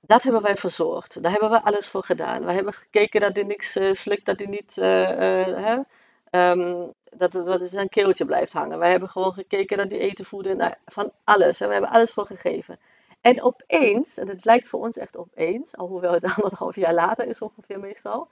dat 0.00 0.22
hebben 0.22 0.42
wij 0.42 0.56
verzorgd. 0.56 1.22
Daar 1.22 1.32
hebben 1.32 1.50
we 1.50 1.62
alles 1.62 1.88
voor 1.88 2.04
gedaan. 2.04 2.44
We 2.44 2.52
hebben 2.52 2.72
gekeken 2.72 3.20
dat 3.20 3.36
hij 3.36 3.44
niks 3.44 3.76
uh, 3.76 3.92
slikt, 3.92 4.26
dat 4.26 4.38
hij 4.38 4.48
niet, 4.48 4.76
uh, 4.76 5.46
uh, 5.48 6.84
dat, 7.10 7.32
dat 7.32 7.58
hij 7.58 7.68
zijn 7.68 7.88
keeltje 7.88 8.24
blijft 8.24 8.52
hangen. 8.52 8.78
We 8.78 8.86
hebben 8.86 9.08
gewoon 9.08 9.32
gekeken 9.32 9.76
dat 9.76 9.90
hij 9.90 10.00
eten 10.00 10.24
voerde, 10.24 10.54
nou, 10.54 10.74
van 10.84 11.12
alles. 11.24 11.60
En 11.60 11.66
we 11.66 11.72
hebben 11.72 11.90
alles 11.90 12.10
voor 12.10 12.26
gegeven. 12.26 12.78
En 13.20 13.42
opeens, 13.42 14.16
en 14.16 14.28
het 14.28 14.44
lijkt 14.44 14.68
voor 14.68 14.80
ons 14.80 14.96
echt 14.96 15.16
opeens, 15.16 15.76
alhoewel 15.76 16.12
het 16.12 16.24
anderhalf 16.34 16.76
jaar 16.76 16.94
later 16.94 17.26
is 17.26 17.40
ongeveer 17.40 17.80
meestal, 17.80 18.28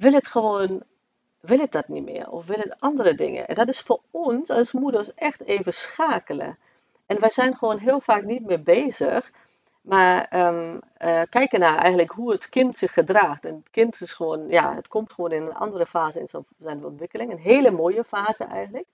wil 0.00 0.12
het 0.12 0.26
gewoon 0.26 0.82
wil 1.40 1.58
het 1.58 1.72
dat 1.72 1.88
niet 1.88 2.04
meer 2.04 2.30
of 2.30 2.46
wil 2.46 2.58
het 2.58 2.80
andere 2.80 3.14
dingen. 3.14 3.48
En 3.48 3.54
dat 3.54 3.68
is 3.68 3.80
voor 3.80 4.00
ons 4.10 4.50
als 4.50 4.72
moeders 4.72 5.14
echt 5.14 5.42
even 5.42 5.74
schakelen. 5.74 6.58
En 7.06 7.20
wij 7.20 7.30
zijn 7.30 7.56
gewoon 7.56 7.78
heel 7.78 8.00
vaak 8.00 8.24
niet 8.24 8.46
meer 8.46 8.62
bezig, 8.62 9.30
maar 9.80 10.46
um, 10.46 10.80
uh, 11.02 11.22
kijken 11.30 11.60
naar 11.60 11.78
eigenlijk 11.78 12.10
hoe 12.10 12.30
het 12.30 12.48
kind 12.48 12.76
zich 12.76 12.92
gedraagt. 12.92 13.44
En 13.44 13.54
het 13.54 13.70
kind 13.70 14.00
is 14.00 14.12
gewoon, 14.12 14.48
ja, 14.48 14.74
het 14.74 14.88
komt 14.88 15.12
gewoon 15.12 15.32
in 15.32 15.42
een 15.42 15.54
andere 15.54 15.86
fase 15.86 16.20
in 16.20 16.44
zijn 16.58 16.84
ontwikkeling. 16.84 17.32
Een 17.32 17.38
hele 17.38 17.70
mooie 17.70 18.04
fase 18.04 18.44
eigenlijk. 18.44 18.86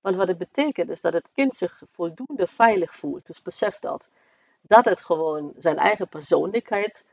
Want 0.00 0.16
wat 0.16 0.28
het 0.28 0.38
betekent 0.38 0.90
is 0.90 1.00
dat 1.00 1.12
het 1.12 1.28
kind 1.34 1.54
zich 1.54 1.82
voldoende 1.92 2.46
veilig 2.46 2.96
voelt. 2.96 3.26
Dus 3.26 3.42
besef 3.42 3.78
dat. 3.78 4.10
Dat 4.60 4.84
het 4.84 5.02
gewoon 5.02 5.52
zijn 5.58 5.76
eigen 5.76 6.08
persoonlijkheid 6.08 7.04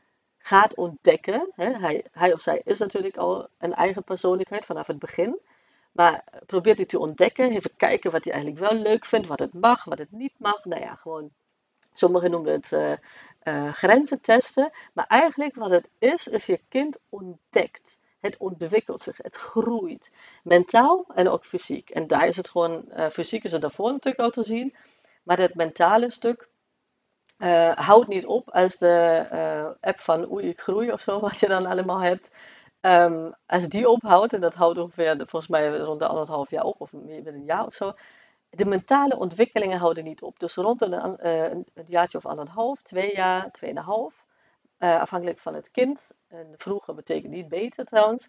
gaat 0.42 0.74
ontdekken. 0.74 1.50
Hè, 1.54 1.70
hij, 1.72 2.04
hij 2.12 2.32
of 2.32 2.40
zij 2.40 2.60
is 2.64 2.78
natuurlijk 2.78 3.16
al 3.16 3.48
een 3.58 3.74
eigen 3.74 4.04
persoonlijkheid 4.04 4.64
vanaf 4.64 4.86
het 4.86 4.98
begin. 4.98 5.38
Maar 5.92 6.24
probeert 6.46 6.76
hij 6.76 6.86
te 6.86 6.98
ontdekken, 6.98 7.50
even 7.50 7.76
kijken 7.76 8.10
wat 8.10 8.24
hij 8.24 8.32
eigenlijk 8.32 8.62
wel 8.64 8.78
leuk 8.78 9.04
vindt, 9.04 9.26
wat 9.26 9.38
het 9.38 9.52
mag, 9.52 9.84
wat 9.84 9.98
het 9.98 10.12
niet 10.12 10.32
mag. 10.36 10.64
Nou 10.64 10.80
ja, 10.80 10.94
gewoon, 10.94 11.30
sommigen 11.92 12.30
noemen 12.30 12.52
het 12.52 12.70
uh, 12.72 12.92
uh, 13.44 13.72
grenzen 13.72 14.20
testen. 14.20 14.70
Maar 14.92 15.06
eigenlijk 15.06 15.54
wat 15.54 15.70
het 15.70 15.88
is, 15.98 16.28
is 16.28 16.46
je 16.46 16.60
kind 16.68 16.98
ontdekt. 17.08 17.98
Het 18.20 18.36
ontwikkelt 18.36 19.00
zich, 19.00 19.16
het 19.16 19.36
groeit. 19.36 20.10
Mentaal 20.42 21.04
en 21.14 21.28
ook 21.28 21.44
fysiek. 21.44 21.90
En 21.90 22.06
daar 22.06 22.26
is 22.26 22.36
het 22.36 22.48
gewoon, 22.48 22.84
uh, 22.96 23.08
fysiek 23.08 23.44
is 23.44 23.52
het 23.52 23.60
daarvoor 23.60 23.90
natuurlijk 23.90 24.24
al 24.24 24.30
te 24.30 24.42
zien. 24.42 24.74
Maar 25.22 25.38
het 25.38 25.54
mentale 25.54 26.10
stuk, 26.10 26.48
uh, 27.42 27.76
houd 27.76 28.06
niet 28.06 28.26
op 28.26 28.50
als 28.50 28.78
de 28.78 29.26
uh, 29.32 29.70
app 29.80 30.00
van 30.00 30.32
Oei, 30.32 30.48
ik 30.48 30.60
groei 30.60 30.92
of 30.92 31.00
zo, 31.00 31.20
wat 31.28 31.40
je 31.40 31.48
dan 31.48 31.66
allemaal 31.66 32.00
hebt. 32.02 32.30
Um, 32.80 33.34
als 33.46 33.68
die 33.68 33.88
ophoudt, 33.88 34.32
en 34.32 34.40
dat 34.40 34.54
houdt 34.54 34.78
ongeveer 34.78 35.16
volgens 35.16 35.48
mij 35.48 35.76
rond 35.76 35.98
de 35.98 36.06
anderhalf 36.06 36.50
jaar 36.50 36.64
op, 36.64 36.80
of 36.80 36.92
meer 36.92 37.24
dan 37.24 37.34
een 37.34 37.44
jaar 37.44 37.66
of 37.66 37.74
zo. 37.74 37.92
De 38.50 38.64
mentale 38.64 39.18
ontwikkelingen 39.18 39.78
houden 39.78 40.04
niet 40.04 40.22
op. 40.22 40.38
Dus 40.38 40.54
rond 40.54 40.82
een, 40.82 41.18
uh, 41.22 41.50
een, 41.50 41.66
jaartje 41.86 42.18
of 42.18 42.26
anderhalf, 42.26 42.82
twee 42.82 43.14
jaar, 43.14 43.50
tweeënhalf. 43.50 44.24
afhankelijk 44.78 45.38
van 45.38 45.54
het 45.54 45.70
kind. 45.70 46.12
En 46.28 46.54
vroeger 46.56 46.94
betekent 46.94 47.32
niet 47.32 47.48
beter 47.48 47.84
trouwens. 47.84 48.28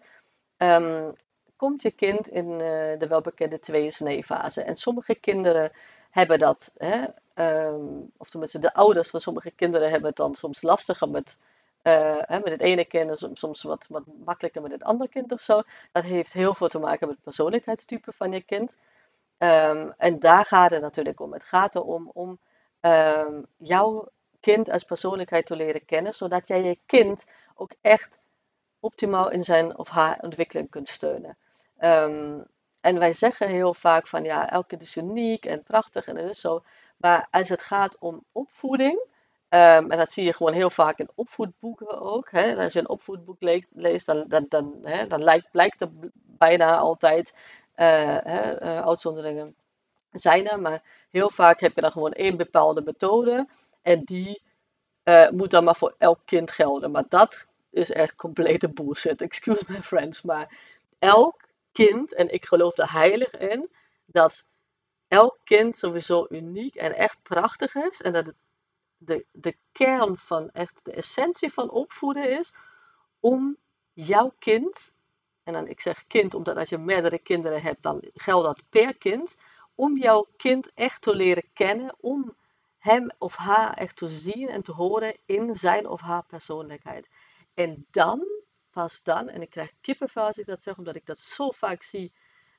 Um, 0.56 1.12
komt 1.56 1.82
je 1.82 1.90
kind 1.90 2.28
in 2.28 2.58
de 2.98 3.06
welbekende 3.08 3.58
tweeënsnee-fase. 3.58 4.62
En 4.62 4.76
sommige 4.76 5.14
kinderen 5.14 5.72
hebben 6.10 6.38
dat. 6.38 6.74
Hè, 6.76 7.04
um, 7.34 8.10
of 8.16 8.28
tenminste 8.28 8.58
de 8.58 8.74
ouders 8.74 9.10
van 9.10 9.20
sommige 9.20 9.50
kinderen 9.50 9.90
hebben 9.90 10.08
het 10.08 10.16
dan 10.16 10.34
soms 10.34 10.62
lastiger 10.62 11.08
met, 11.08 11.38
uh, 11.82 12.18
hè, 12.20 12.38
met 12.38 12.52
het 12.52 12.60
ene 12.60 12.84
kind 12.84 13.22
en 13.22 13.36
soms 13.36 13.62
wat, 13.62 13.86
wat 13.88 14.02
makkelijker 14.24 14.62
met 14.62 14.70
het 14.70 14.82
andere 14.82 15.10
kind 15.10 15.32
of 15.32 15.40
zo. 15.40 15.62
Dat 15.92 16.04
heeft 16.04 16.32
heel 16.32 16.54
veel 16.54 16.68
te 16.68 16.78
maken 16.78 17.06
met 17.06 17.16
het 17.16 17.24
persoonlijkheidstype 17.24 18.12
van 18.12 18.32
je 18.32 18.42
kind. 18.42 18.76
Um, 19.38 19.94
en 19.96 20.18
daar 20.18 20.44
gaat 20.44 20.70
het 20.70 20.82
natuurlijk 20.82 21.20
om. 21.20 21.32
Het 21.32 21.44
gaat 21.44 21.74
erom 21.74 22.10
om 22.14 22.38
um, 22.80 23.46
jouw 23.56 24.08
kind 24.40 24.70
als 24.70 24.84
persoonlijkheid 24.84 25.46
te 25.46 25.56
leren 25.56 25.84
kennen, 25.84 26.14
zodat 26.14 26.48
jij 26.48 26.62
je 26.62 26.78
kind 26.86 27.24
ook 27.54 27.70
echt 27.80 28.18
optimaal 28.80 29.30
in 29.30 29.42
zijn 29.42 29.78
of 29.78 29.88
haar 29.88 30.18
ontwikkeling 30.20 30.70
kunt 30.70 30.88
steunen. 30.88 31.36
En 32.80 32.98
wij 32.98 33.14
zeggen 33.14 33.48
heel 33.48 33.74
vaak 33.74 34.08
van 34.08 34.24
ja, 34.24 34.50
elke 34.50 34.66
kind 34.66 34.82
is 34.82 34.96
uniek 34.96 35.46
en 35.46 35.62
prachtig 35.62 36.06
en 36.06 36.16
is 36.16 36.40
zo. 36.40 36.62
Maar 37.04 37.28
als 37.30 37.48
het 37.48 37.62
gaat 37.62 37.96
om 37.98 38.24
opvoeding, 38.32 38.98
um, 39.48 39.90
en 39.90 39.98
dat 39.98 40.10
zie 40.10 40.24
je 40.24 40.32
gewoon 40.32 40.52
heel 40.52 40.70
vaak 40.70 40.98
in 40.98 41.10
opvoedboeken 41.14 42.00
ook. 42.00 42.30
Hè, 42.30 42.56
als 42.56 42.72
je 42.72 42.78
een 42.78 42.88
opvoedboek 42.88 43.36
leest, 43.72 44.06
dan, 44.06 44.44
dan, 44.48 44.78
hè, 44.82 45.06
dan 45.06 45.22
lijkt, 45.22 45.50
blijkt 45.50 45.80
er 45.80 45.88
bijna 46.14 46.76
altijd 46.76 47.34
uh, 47.76 48.16
hè, 48.22 48.62
uh, 48.62 48.86
uitzonderingen 48.86 49.54
zijn 50.12 50.48
er. 50.48 50.60
Maar 50.60 50.82
heel 51.10 51.30
vaak 51.30 51.60
heb 51.60 51.74
je 51.74 51.80
dan 51.80 51.92
gewoon 51.92 52.12
één 52.12 52.36
bepaalde 52.36 52.82
methode. 52.82 53.48
En 53.82 54.04
die 54.04 54.42
uh, 55.04 55.30
moet 55.30 55.50
dan 55.50 55.64
maar 55.64 55.76
voor 55.76 55.94
elk 55.98 56.20
kind 56.24 56.50
gelden. 56.50 56.90
Maar 56.90 57.04
dat 57.08 57.46
is 57.70 57.92
echt 57.92 58.14
complete 58.14 58.68
bullshit. 58.68 59.22
Excuse 59.28 59.64
my 59.68 59.82
friends. 59.82 60.22
Maar 60.22 60.58
elk 60.98 61.40
kind, 61.72 62.14
en 62.14 62.32
ik 62.32 62.44
geloof 62.44 62.78
er 62.78 62.92
heilig 62.92 63.30
in, 63.30 63.70
dat 64.06 64.46
elk 65.14 65.38
kind 65.44 65.76
sowieso 65.76 66.26
uniek 66.28 66.74
en 66.74 66.94
echt 66.94 67.22
prachtig 67.22 67.74
is. 67.74 68.02
En 68.02 68.12
dat 68.12 68.32
de, 68.96 69.26
de 69.32 69.56
kern 69.72 70.16
van 70.16 70.50
echt 70.50 70.84
de 70.84 70.92
essentie 70.92 71.52
van 71.52 71.70
opvoeden 71.70 72.38
is 72.38 72.54
om 73.20 73.56
jouw 73.92 74.34
kind, 74.38 74.94
en 75.42 75.52
dan 75.52 75.68
ik 75.68 75.80
zeg 75.80 76.06
kind 76.06 76.34
omdat 76.34 76.56
als 76.56 76.68
je 76.68 76.78
meerdere 76.78 77.18
kinderen 77.18 77.62
hebt, 77.62 77.82
dan 77.82 78.02
geldt 78.14 78.46
dat 78.46 78.62
per 78.68 78.96
kind, 78.96 79.36
om 79.74 79.98
jouw 79.98 80.26
kind 80.36 80.70
echt 80.74 81.02
te 81.02 81.14
leren 81.14 81.48
kennen, 81.52 81.94
om 82.00 82.36
hem 82.78 83.10
of 83.18 83.36
haar 83.36 83.74
echt 83.74 83.96
te 83.96 84.08
zien 84.08 84.48
en 84.48 84.62
te 84.62 84.72
horen 84.72 85.16
in 85.26 85.54
zijn 85.54 85.88
of 85.88 86.00
haar 86.00 86.24
persoonlijkheid. 86.26 87.08
En 87.54 87.86
dan 87.90 88.26
pas 88.70 89.02
dan, 89.02 89.28
en 89.28 89.42
ik 89.42 89.50
krijg 89.50 89.72
kippenvel 89.80 90.26
als 90.26 90.38
ik 90.38 90.46
dat 90.46 90.62
zeg, 90.62 90.78
omdat 90.78 90.96
ik 90.96 91.06
dat 91.06 91.20
zo 91.20 91.50
vaak 91.50 91.82
zie. 91.82 92.12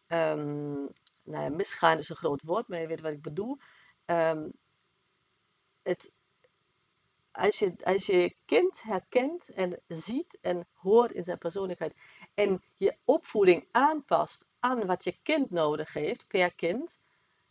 Um, 0.08 0.90
nou 1.36 1.50
misgaan 1.50 1.98
is 1.98 2.10
een 2.10 2.16
groot 2.16 2.42
woord, 2.42 2.68
maar 2.68 2.80
je 2.80 2.88
weet 2.88 3.02
wat 3.02 3.12
ik 3.12 3.22
bedoel. 3.22 3.58
Um, 4.06 4.52
het, 5.84 6.12
als, 7.32 7.60
je, 7.60 7.74
als 7.84 8.06
je 8.06 8.36
kind 8.46 8.84
herkent 8.84 9.50
en 9.50 9.82
ziet 9.88 10.38
en 10.42 10.68
hoort 10.74 11.12
in 11.12 11.24
zijn 11.24 11.38
persoonlijkheid 11.38 11.96
en 12.34 12.64
je 12.78 12.98
opvoeding 13.04 13.68
aanpast 13.72 14.46
aan 14.60 14.86
wat 14.86 15.04
je 15.04 15.18
kind 15.24 15.50
nodig 15.50 15.94
heeft, 15.94 16.28
per 16.28 16.56
kind, 16.56 17.00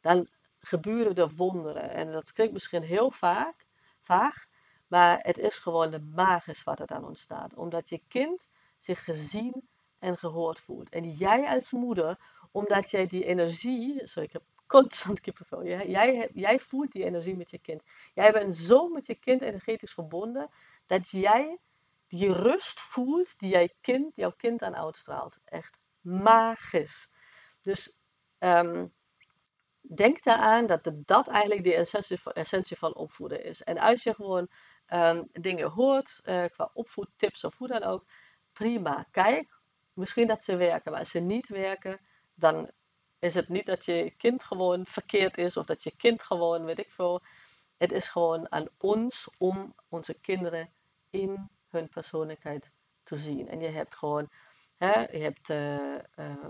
dan 0.01 0.29
gebeuren 0.59 1.15
er 1.15 1.35
wonderen. 1.35 1.91
En 1.91 2.13
dat 2.13 2.33
klinkt 2.33 2.53
misschien 2.53 2.83
heel 2.83 3.11
vaak, 3.11 3.67
vaag, 4.01 4.47
maar 4.87 5.19
het 5.23 5.39
is 5.39 5.59
gewoon 5.59 6.11
magisch 6.15 6.65
wat 6.65 6.81
er 6.81 6.87
dan 6.87 7.05
ontstaat. 7.05 7.55
Omdat 7.55 7.89
je 7.89 8.03
kind 8.09 8.49
zich 8.81 9.05
gezien 9.05 9.69
en 9.99 10.19
gehoord 10.19 10.61
voelt. 10.61 10.89
En 10.89 11.11
jij 11.11 11.49
als 11.49 11.71
moeder, 11.71 12.19
omdat 12.55 12.91
jij 12.91 13.07
die 13.07 13.25
energie, 13.25 14.07
sorry, 14.07 14.29
ik 14.29 14.33
heb 14.33 14.43
constant 14.67 15.21
kippenvel, 15.21 15.65
jij, 15.65 15.89
jij, 15.89 16.31
jij 16.35 16.59
voelt 16.59 16.93
die 16.93 17.05
energie 17.05 17.37
met 17.37 17.51
je 17.51 17.59
kind. 17.59 17.83
Jij 18.15 18.33
bent 18.33 18.57
zo 18.57 18.89
met 18.89 19.07
je 19.07 19.15
kind 19.15 19.43
energetisch 19.43 19.93
verbonden, 19.93 20.51
dat 20.87 21.11
jij 21.11 21.59
die 22.09 22.33
rust 22.33 22.81
voelt 22.81 23.39
die 23.39 23.51
jij 23.51 23.75
kind, 23.81 24.17
jouw 24.17 24.33
kind 24.37 24.63
aan 24.63 24.77
uitstraalt. 24.77 25.39
Echt 25.45 25.79
magisch. 26.01 27.09
Dus 27.63 27.99
um, 28.39 28.93
denk 29.81 30.23
daaraan 30.23 30.67
dat 30.67 30.91
dat 30.95 31.29
eigenlijk 31.29 31.65
de 31.65 31.75
essentie 32.35 32.79
van, 32.79 32.95
opvoeden 32.95 33.45
is. 33.45 33.63
En 33.63 33.79
als 33.79 34.03
je 34.03 34.15
gewoon 34.15 34.49
um, 34.89 35.29
dingen 35.33 35.71
hoort 35.71 36.23
uh, 36.25 36.45
qua 36.45 36.71
opvoedtips 36.73 37.45
of 37.45 37.59
hoe 37.59 37.69
dan 37.69 37.83
ook, 37.83 38.05
prima. 38.53 39.07
Kijk, 39.11 39.59
misschien 39.93 40.27
dat 40.27 40.45
ze 40.45 40.57
werken, 40.57 40.91
maar 40.91 41.01
als 41.01 41.11
ze 41.11 41.21
niet 41.21 41.49
werken, 41.49 42.01
dan 42.35 42.71
is 43.19 43.35
het 43.35 43.49
niet 43.49 43.67
dat 43.67 43.85
je 43.85 44.15
kind 44.17 44.45
gewoon 44.45 44.87
verkeerd 44.87 45.39
is 45.39 45.57
of 45.57 45.67
dat 45.67 45.83
je 45.83 45.97
kind 45.97 46.23
gewoon, 46.23 46.65
weet 46.65 46.79
ik 46.79 46.91
veel. 46.91 47.23
Het 47.77 47.93
is 47.93 48.09
gewoon 48.09 48.53
aan 48.53 48.69
ons 48.79 49.29
om 49.39 49.75
onze 49.89 50.15
kinderen 50.15 50.71
in 51.11 51.51
hun 51.69 51.89
persoonlijkheid 51.89 52.71
te 53.03 53.17
zien. 53.17 53.49
En 53.49 53.61
je 53.61 53.69
hebt 53.69 53.97
gewoon, 53.97 54.31
hè, 54.77 55.01
je 55.01 55.23
hebt 55.23 55.49
uh, 55.49 55.95
uh, 56.17 56.47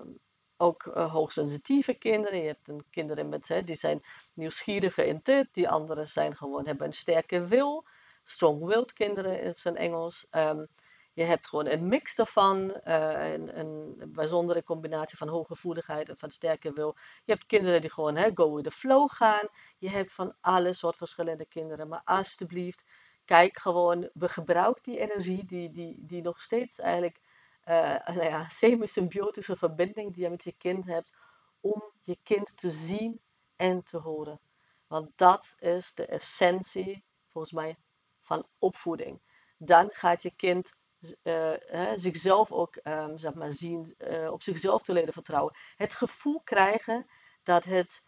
ook 0.57 0.85
uh, 0.85 1.13
hoogsensitieve 1.13 1.95
kinderen. 1.95 2.39
Je 2.39 2.47
hebt 2.47 2.83
kinderen 2.91 3.29
met, 3.29 3.49
hè, 3.49 3.65
die 3.65 3.77
zijn 3.77 4.03
nieuwsgieriger 4.33 5.05
in 5.05 5.21
dit. 5.23 5.49
Die 5.53 5.69
anderen 5.69 6.09
zijn 6.09 6.37
gewoon, 6.37 6.67
hebben 6.67 6.87
een 6.87 6.93
sterke 6.93 7.47
wil. 7.47 7.85
Strong-willed 8.25 8.93
kinderen 8.93 9.41
in 9.41 9.55
zijn 9.57 9.77
Engels. 9.77 10.27
Um, 10.31 10.69
je 11.15 11.23
hebt 11.23 11.47
gewoon 11.47 11.67
een 11.67 11.89
mix 11.89 12.15
daarvan, 12.15 12.81
uh, 12.85 13.33
een, 13.33 13.59
een, 13.59 13.95
bijzondere 14.13 14.63
combinatie 14.63 15.19
van 15.19 15.29
hooggevoeligheid 15.29 16.09
en 16.09 16.17
van 16.17 16.31
sterke 16.31 16.73
wil. 16.73 16.97
Je 17.25 17.33
hebt 17.33 17.47
kinderen 17.47 17.81
die 17.81 17.91
gewoon 17.91 18.17
hè, 18.17 18.31
go 18.35 18.55
with 18.55 18.65
the 18.65 18.71
flow 18.71 19.11
gaan. 19.11 19.49
Je 19.79 19.91
hebt 19.91 20.13
van 20.13 20.35
alle 20.41 20.73
soort 20.73 20.97
verschillende 20.97 21.47
kinderen. 21.47 21.89
Maar 21.89 22.01
alsjeblieft, 22.05 22.85
kijk 23.25 23.59
gewoon, 23.59 24.11
we 24.13 24.29
gebruiken 24.29 24.83
die 24.83 24.99
energie 24.99 25.45
die, 25.45 25.71
die, 25.71 25.97
die 25.99 26.23
nog 26.23 26.41
steeds 26.41 26.79
eigenlijk, 26.79 27.21
uh, 27.69 28.07
nou 28.07 28.25
ja, 28.25 28.49
semi-symbiotische 28.61 29.57
verbinding 29.57 30.15
die 30.15 30.23
je 30.23 30.31
met 30.31 30.45
je 30.45 30.55
kind 30.59 30.87
hebt, 30.87 31.15
om 31.61 31.83
je 32.03 32.19
kind 32.23 32.57
te 32.57 32.71
zien 32.71 33.21
en 33.57 33.83
te 33.83 33.99
horen. 33.99 34.41
Want 34.87 35.11
dat 35.17 35.55
is 35.59 35.95
de 35.95 36.07
essentie, 36.07 37.05
volgens 37.29 37.53
mij, 37.53 37.77
van 38.21 38.47
opvoeding. 38.59 39.21
Dan 39.57 39.89
gaat 39.93 40.23
je 40.23 40.33
kind 40.37 40.73
uh, 41.09 41.53
hè, 41.59 41.99
zichzelf 41.99 42.53
ook 42.53 42.79
um, 42.83 43.19
zeg 43.19 43.35
maar 43.35 43.53
zien, 43.53 43.95
uh, 43.99 44.33
op 44.33 44.43
zichzelf 44.43 44.83
te 44.83 44.93
leren 44.93 45.13
vertrouwen. 45.13 45.57
Het 45.77 45.95
gevoel 45.95 46.41
krijgen 46.45 47.07
dat 47.43 47.65
het 47.65 48.07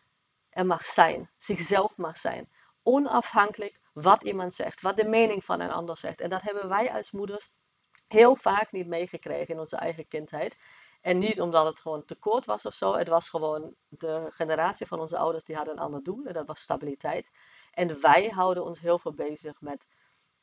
er 0.51 0.67
mag 0.67 0.85
zijn, 0.85 1.31
zichzelf 1.39 1.97
mag 1.97 2.19
zijn. 2.19 2.49
Onafhankelijk 2.83 3.81
wat 3.93 4.25
iemand 4.25 4.55
zegt, 4.55 4.81
wat 4.81 4.97
de 4.97 5.09
mening 5.09 5.45
van 5.45 5.61
een 5.61 5.71
ander 5.71 5.99
zegt. 5.99 6.21
En 6.21 6.31
dat 6.31 6.43
hebben 6.43 6.69
wij 6.69 6.93
als 6.93 7.11
moeders 7.11 7.51
heel 8.09 8.37
vaak 8.37 8.73
niet 8.73 8.87
meegekregen 8.87 9.55
in 9.55 9.61
onze 9.61 9.77
eigen 9.77 10.09
kindheid. 10.09 10.57
En 11.01 11.19
niet 11.19 11.41
omdat 11.41 11.67
het 11.67 11.81
gewoon 11.81 12.05
tekort 12.05 12.45
was 12.45 12.67
of 12.67 12.75
zo. 12.75 12.95
Het 12.95 13.09
was 13.09 13.29
gewoon 13.29 13.75
de 13.89 14.27
generatie 14.31 14.87
van 14.87 15.01
onze 15.01 15.19
ouders 15.19 15.45
die 15.45 15.57
hadden 15.57 15.75
een 15.75 15.83
ander 15.83 16.03
doel. 16.03 16.25
En 16.25 16.33
dat 16.33 16.47
was 16.47 16.61
stabiliteit. 16.61 17.31
En 17.73 18.01
wij 18.01 18.29
houden 18.29 18.65
ons 18.65 18.81
heel 18.81 18.99
veel 18.99 19.15
bezig 19.15 19.61
met 19.61 19.89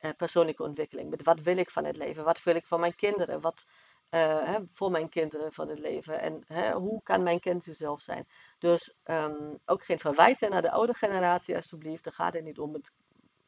uh, 0.04 0.10
persoonlijke 0.16 0.62
ontwikkeling. 0.62 1.10
Met 1.10 1.22
wat 1.22 1.40
wil 1.40 1.56
ik 1.56 1.70
van 1.70 1.84
het 1.84 1.96
leven? 1.96 2.24
Wat 2.24 2.42
wil 2.42 2.54
ik 2.54 2.66
van 2.66 2.80
mijn 2.80 2.94
kinderen? 2.94 3.40
Wat 3.40 3.70
uh, 4.10 4.44
hè, 4.44 4.58
voor 4.72 4.90
mijn 4.90 5.08
kinderen 5.08 5.52
van 5.52 5.68
het 5.68 5.78
leven? 5.78 6.20
En 6.20 6.44
hè, 6.46 6.72
hoe 6.72 7.02
kan 7.02 7.22
mijn 7.22 7.40
kind 7.40 7.64
zichzelf 7.64 8.02
zijn? 8.02 8.28
Dus 8.58 8.96
um, 9.04 9.58
ook 9.64 9.84
geen 9.84 9.98
verwijten 9.98 10.50
naar 10.50 10.62
de 10.62 10.70
oude 10.70 10.94
generatie, 10.94 11.56
alsjeblieft. 11.56 12.04
Daar 12.04 12.12
gaat 12.12 12.32
het 12.32 12.44
niet 12.44 12.58
om. 12.58 12.74
Het, 12.74 12.92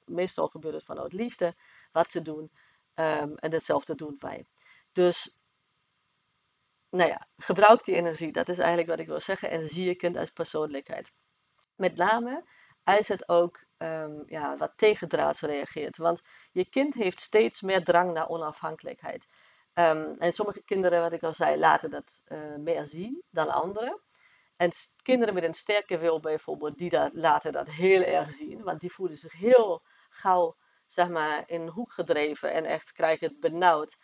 meestal 0.05 0.49
gebeurt 0.49 0.75
het 0.75 0.85
vanuit 0.85 1.13
liefde 1.13 1.55
wat 1.93 2.11
ze 2.11 2.23
doen. 2.23 2.51
Um, 2.95 3.37
en 3.37 3.53
hetzelfde 3.53 3.95
doen 3.95 4.17
wij. 4.19 4.47
Dus 4.93 5.37
nou 6.91 7.11
ja, 7.11 7.27
gebruik 7.37 7.85
die 7.85 7.95
energie. 7.95 8.33
Dat 8.33 8.49
is 8.49 8.59
eigenlijk 8.59 8.89
wat 8.89 8.99
ik 8.99 9.07
wil 9.07 9.21
zeggen. 9.21 9.51
En 9.51 9.67
zie 9.67 9.85
je 9.85 9.95
kind 9.95 10.17
als 10.17 10.31
persoonlijkheid. 10.31 11.13
Met 11.75 11.97
name 11.97 12.45
als 12.85 13.09
het 13.09 13.29
ook 13.29 13.65
um, 13.79 14.25
ja, 14.27 14.57
wat 14.57 14.73
tegendraads 14.77 15.41
reageert. 15.41 15.97
Want 15.97 16.23
je 16.53 16.69
kind 16.69 16.95
heeft 16.95 17.21
steeds 17.21 17.61
meer 17.61 17.85
drang 17.85 18.13
naar 18.13 18.29
onafhankelijkheid. 18.29 19.27
Um, 19.75 20.17
en 20.19 20.33
sommige 20.33 20.63
kinderen, 20.63 21.01
wat 21.01 21.13
ik 21.13 21.23
al 21.23 21.33
zei, 21.33 21.59
laten 21.59 21.91
dat 21.91 22.23
uh, 22.29 22.57
meer 22.57 22.85
zien 22.85 23.23
dan 23.31 23.49
anderen. 23.49 24.01
En 24.57 24.71
kinderen 25.03 25.35
met 25.35 25.45
een 25.45 25.55
sterke 25.55 25.99
wil 25.99 26.21
bijvoorbeeld, 26.21 26.79
die 26.79 26.91
dat, 26.91 27.15
laten 27.15 27.53
dat 27.53 27.69
heel 27.69 28.03
erg 28.03 28.31
zien. 28.33 28.63
Want 28.63 28.81
die 28.81 28.93
voelen 28.93 29.17
zich 29.17 29.33
heel 29.33 29.83
gauw 30.09 30.57
zeg 30.87 31.09
maar, 31.09 31.43
in 31.47 31.61
een 31.61 31.69
hoek 31.69 31.93
gedreven 31.93 32.53
en 32.53 32.65
echt 32.65 32.93
krijgen 32.93 33.29
het 33.29 33.41
benauwd. 33.41 33.97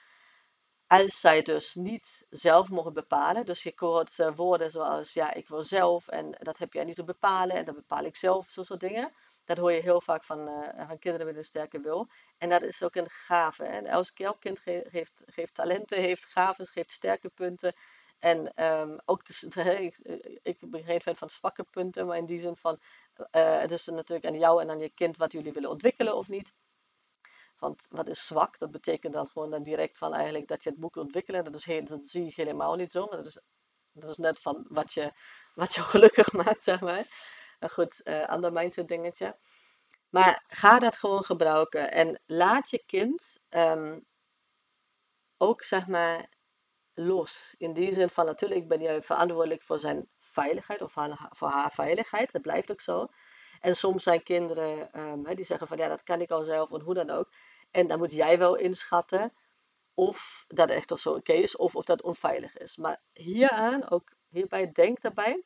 Als 0.87 1.21
zij 1.21 1.43
dus 1.43 1.75
niet 1.75 2.27
zelf 2.31 2.69
mogen 2.69 2.93
bepalen. 2.93 3.47
Dus 3.47 3.63
je 3.63 3.73
hoort 3.77 4.35
woorden 4.35 4.71
zoals, 4.71 5.13
ja, 5.13 5.33
ik 5.33 5.49
wil 5.49 5.63
zelf 5.63 6.09
en 6.09 6.37
dat 6.39 6.59
heb 6.59 6.73
jij 6.73 6.85
niet 6.85 6.95
te 6.95 7.05
bepalen 7.05 7.57
en 7.57 7.65
dat 7.65 7.75
bepaal 7.75 8.05
ik 8.05 8.17
zelf, 8.17 8.51
zo 8.51 8.63
soort 8.63 8.81
dingen. 8.81 9.13
Dat 9.45 9.59
hoor 9.59 9.73
je 9.73 9.81
heel 9.81 10.01
vaak 10.01 10.25
van, 10.25 10.49
uh, 10.49 10.87
van 10.87 10.99
kinderen 10.99 11.27
met 11.27 11.37
een 11.37 11.45
sterke 11.45 11.81
wil. 11.81 12.09
En 12.39 12.49
dat 12.49 12.63
is 12.63 12.83
ook 12.83 12.95
een 12.95 13.11
gave. 13.11 13.65
Hè? 13.65 13.81
Elk, 13.81 14.41
kind 14.41 14.59
ge 14.59 15.07
geeft, 15.27 15.55
talenten, 15.55 15.99
heeft 15.99 16.25
gaven, 16.25 16.67
geeft 16.67 16.93
sterke 16.93 17.29
punten. 17.29 17.75
En 18.19 18.65
um, 18.65 19.01
ook, 19.05 19.27
dus, 19.27 19.43
ik, 19.89 19.99
ik, 20.43 20.71
ben 20.71 20.85
geen 20.85 21.01
fan 21.01 21.17
van 21.17 21.31
zwakke 21.31 21.65
punten, 21.71 22.07
maar 22.07 22.17
in 22.17 22.27
die 22.27 22.41
zin 22.41 22.57
van, 22.57 22.81
uh, 23.19 23.61
het 23.61 23.73
is 23.73 23.87
natuurlijk 23.87 24.27
aan 24.27 24.39
jou 24.39 24.61
en 24.61 24.71
aan 24.71 24.79
je 24.79 24.91
kind 24.95 25.17
wat 25.17 25.33
jullie 25.33 25.53
willen 25.53 25.71
ontwikkelen 25.71 26.17
of 26.17 26.29
niet. 26.29 26.53
Want 27.59 27.87
wat 27.91 28.09
is 28.09 28.27
zwak? 28.27 28.59
Dat 28.59 28.71
betekent 28.71 29.13
dan 29.13 29.27
gewoon 29.27 29.51
dan 29.51 29.63
direct 29.63 29.99
van 29.99 30.15
eigenlijk 30.15 30.49
dat 30.49 30.63
je 30.63 30.71
het 30.71 30.79
moet 30.79 30.97
ontwikkelen. 30.97 31.45
Dat, 31.45 31.55
is 31.55 31.85
dat 31.85 32.07
zie 32.07 32.25
je 32.25 32.33
helemaal 32.35 32.75
niet 32.75 32.91
zo, 32.91 33.07
maar 33.07 33.17
dat 33.17 33.27
is, 33.27 33.41
dat 33.93 34.11
is 34.11 34.17
net 34.17 34.41
van 34.41 34.67
wat 34.69 34.93
je, 34.93 35.13
wat 35.55 35.75
je 35.75 35.83
gelukkig 35.93 36.33
maakt, 36.33 36.65
zeg 36.65 36.81
maar. 36.81 37.07
Maar 37.63 37.71
goed, 37.71 38.01
uh, 38.05 38.29
ander 38.29 38.53
mindset 38.53 38.89
dingetje. 38.89 39.37
Maar 40.09 40.45
ga 40.49 40.79
dat 40.79 40.97
gewoon 40.97 41.25
gebruiken. 41.25 41.93
En 41.93 42.21
laat 42.27 42.71
je 42.71 42.83
kind 42.87 43.41
um, 43.51 44.07
ook, 45.37 45.63
zeg 45.63 45.87
maar, 45.87 46.29
los. 46.95 47.55
In 47.59 47.73
die 47.73 47.93
zin 47.93 48.09
van, 48.09 48.25
natuurlijk 48.25 48.69
ben 48.69 48.81
je 48.81 49.03
verantwoordelijk 49.03 49.63
voor 49.63 49.79
zijn 49.79 50.09
veiligheid 50.21 50.83
of 50.83 50.93
voor 51.31 51.49
haar 51.49 51.73
veiligheid. 51.73 52.33
Dat 52.33 52.43
blijft 52.43 52.71
ook 52.71 52.81
zo. 52.81 53.09
En 53.61 53.77
soms 53.77 54.03
zijn 54.03 54.23
kinderen 54.23 55.01
um, 55.01 55.35
die 55.35 55.45
zeggen 55.45 55.67
van 55.67 55.77
ja, 55.77 55.89
dat 55.89 56.03
kan 56.03 56.21
ik 56.21 56.31
al 56.31 56.45
zelf 56.45 56.73
en 56.73 56.81
hoe 56.81 56.95
dan 56.95 57.11
ook. 57.11 57.33
En 57.71 57.87
dan 57.87 57.99
moet 57.99 58.13
jij 58.13 58.39
wel 58.39 58.55
inschatten 58.55 59.33
of 59.95 60.45
dat 60.49 60.71
echt 60.71 60.89
toch 60.89 60.99
zo 60.99 61.15
oké 61.15 61.33
is 61.33 61.57
of 61.57 61.77
of 61.77 61.85
dat 61.85 62.03
onveilig 62.03 62.59
is. 62.59 62.77
Maar 62.77 63.03
hieraan, 63.13 63.91
ook 63.91 64.13
hierbij, 64.29 64.73
denk 64.73 65.01
daarbij 65.01 65.45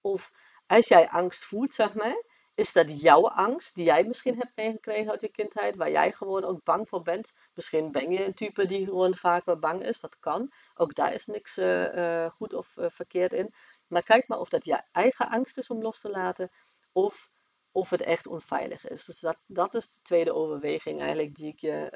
of 0.00 0.32
als 0.66 0.88
jij 0.88 1.08
angst 1.08 1.44
voelt, 1.44 1.74
zeg 1.74 1.94
maar, 1.94 2.22
is 2.54 2.72
dat 2.72 3.00
jouw 3.00 3.28
angst 3.28 3.74
die 3.74 3.84
jij 3.84 4.04
misschien 4.04 4.36
hebt 4.36 4.56
meegekregen 4.56 5.10
uit 5.10 5.20
je 5.20 5.28
kindheid, 5.28 5.76
waar 5.76 5.90
jij 5.90 6.12
gewoon 6.12 6.44
ook 6.44 6.64
bang 6.64 6.88
voor 6.88 7.02
bent. 7.02 7.32
Misschien 7.54 7.92
ben 7.92 8.10
je 8.10 8.24
een 8.24 8.34
type 8.34 8.66
die 8.66 8.84
gewoon 8.84 9.16
vaak 9.16 9.44
wel 9.44 9.58
bang 9.58 9.84
is, 9.84 10.00
dat 10.00 10.18
kan. 10.18 10.52
Ook 10.74 10.94
daar 10.94 11.14
is 11.14 11.26
niks 11.26 11.58
uh, 11.58 11.94
uh, 11.94 12.30
goed 12.30 12.54
of 12.54 12.76
uh, 12.76 12.86
verkeerd 12.90 13.32
in. 13.32 13.54
Maar 13.86 14.02
kijk 14.02 14.28
maar 14.28 14.38
of 14.38 14.48
dat 14.48 14.64
je 14.64 14.82
eigen 14.92 15.28
angst 15.28 15.58
is 15.58 15.68
om 15.68 15.82
los 15.82 16.00
te 16.00 16.10
laten, 16.10 16.50
of 16.92 17.32
of 17.72 17.90
het 17.90 18.02
echt 18.02 18.26
onveilig 18.26 18.88
is. 18.88 19.04
Dus 19.04 19.20
dat, 19.20 19.36
dat 19.46 19.74
is 19.74 19.94
de 19.94 20.02
tweede 20.02 20.34
overweging 20.34 21.00
eigenlijk 21.00 21.34
die 21.34 21.48
ik 21.48 21.58
je, 21.60 21.88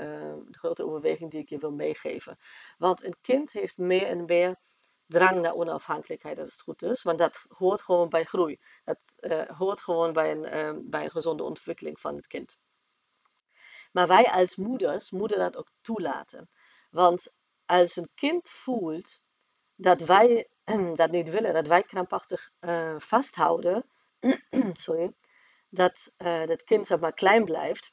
de 0.48 0.58
grote 0.58 0.84
overweging 0.86 1.30
die 1.30 1.40
ik 1.40 1.48
je 1.48 1.58
wil 1.58 1.72
meegeven. 1.72 2.38
Want 2.78 3.04
een 3.04 3.16
kind 3.20 3.52
heeft 3.52 3.76
meer 3.76 4.06
en 4.06 4.24
meer 4.24 4.56
drang 5.08 5.40
naar 5.40 5.54
onafhankelijkheid 5.54 6.38
als 6.38 6.52
het 6.52 6.60
goed 6.60 6.82
is. 6.82 7.02
Want 7.02 7.18
dat 7.18 7.46
hoort 7.48 7.82
gewoon 7.82 8.08
bij 8.08 8.24
groei. 8.24 8.58
Dat 8.84 8.98
uh, 9.20 9.42
hoort 9.42 9.82
gewoon 9.82 10.12
bij 10.12 10.30
een, 10.30 10.58
um, 10.58 10.90
bij 10.90 11.04
een 11.04 11.10
gezonde 11.10 11.42
ontwikkeling 11.42 12.00
van 12.00 12.16
het 12.16 12.26
kind. 12.26 12.58
Maar 13.92 14.06
wij 14.06 14.24
als 14.24 14.56
moeders 14.56 15.10
moeten 15.10 15.38
dat 15.38 15.56
ook 15.56 15.70
toelaten. 15.80 16.50
Want 16.90 17.34
als 17.66 17.96
een 17.96 18.10
kind 18.14 18.48
voelt 18.48 19.20
dat 19.74 20.00
wij 20.00 20.48
dat 20.94 21.10
niet 21.10 21.28
willen, 21.28 21.54
dat 21.54 21.66
wij 21.66 21.82
krampachtig 21.82 22.50
uh, 22.60 22.94
vasthouden, 22.98 23.84
sorry, 24.72 25.12
dat 25.68 26.12
uh, 26.18 26.46
dat 26.46 26.64
kind 26.64 26.86
zeg 26.86 26.98
maar 26.98 27.12
klein 27.12 27.44
blijft, 27.44 27.92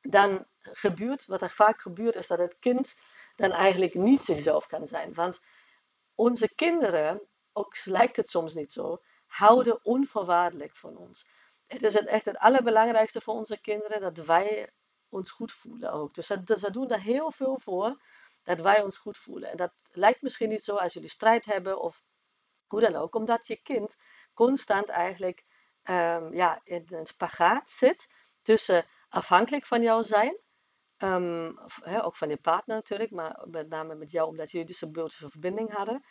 dan 0.00 0.46
gebeurt, 0.60 1.26
wat 1.26 1.42
er 1.42 1.50
vaak 1.50 1.80
gebeurt, 1.80 2.14
is 2.14 2.26
dat 2.26 2.38
het 2.38 2.56
kind 2.58 2.94
dan 3.36 3.50
eigenlijk 3.50 3.94
niet 3.94 4.24
zichzelf 4.24 4.66
kan 4.66 4.86
zijn. 4.86 5.14
Want 5.14 5.40
onze 6.16 6.54
kinderen 6.54 7.28
ook 7.52 7.76
lijkt 7.84 8.16
het 8.16 8.28
soms 8.28 8.54
niet 8.54 8.72
zo, 8.72 9.02
houden 9.26 9.84
onvoorwaardelijk 9.84 10.76
van 10.76 10.96
ons. 10.96 11.28
Het 11.66 11.82
is 11.82 11.96
echt 11.96 12.24
het 12.24 12.38
allerbelangrijkste 12.38 13.20
voor 13.20 13.34
onze 13.34 13.60
kinderen 13.60 14.00
dat 14.00 14.26
wij 14.26 14.72
ons 15.08 15.30
goed 15.30 15.52
voelen 15.52 15.92
ook. 15.92 16.14
Dus 16.14 16.26
ze, 16.26 16.70
doen 16.70 16.88
daar 16.88 17.00
heel 17.00 17.30
veel 17.30 17.58
voor 17.58 18.02
dat 18.42 18.60
wij 18.60 18.82
ons 18.82 18.96
goed 18.96 19.18
voelen. 19.18 19.50
En 19.50 19.56
dat 19.56 19.72
lijkt 19.90 20.22
misschien 20.22 20.48
niet 20.48 20.64
zo 20.64 20.76
als 20.76 20.92
jullie 20.92 21.08
strijd 21.08 21.44
hebben 21.44 21.80
of 21.80 22.02
hoe 22.66 22.80
dan 22.80 22.94
ook, 22.94 23.14
omdat 23.14 23.46
je 23.46 23.56
kind 23.56 23.96
constant 24.34 24.88
eigenlijk 24.88 25.44
um, 25.82 26.34
ja, 26.34 26.60
in 26.64 26.86
een 26.90 27.06
spagaat 27.06 27.70
zit 27.70 28.08
tussen 28.42 28.84
afhankelijk 29.08 29.66
van 29.66 29.82
jou 29.82 30.04
zijn, 30.04 30.36
um, 30.98 31.58
ook 32.02 32.16
van 32.16 32.28
je 32.28 32.36
partner 32.36 32.76
natuurlijk, 32.76 33.10
maar 33.10 33.42
met 33.44 33.68
name 33.68 33.94
met 33.94 34.10
jou 34.10 34.28
omdat 34.28 34.50
jullie 34.50 34.66
dus 34.66 34.80
een 34.80 34.86
symbiotische 34.86 35.30
verbinding 35.30 35.72
hadden, 35.72 36.04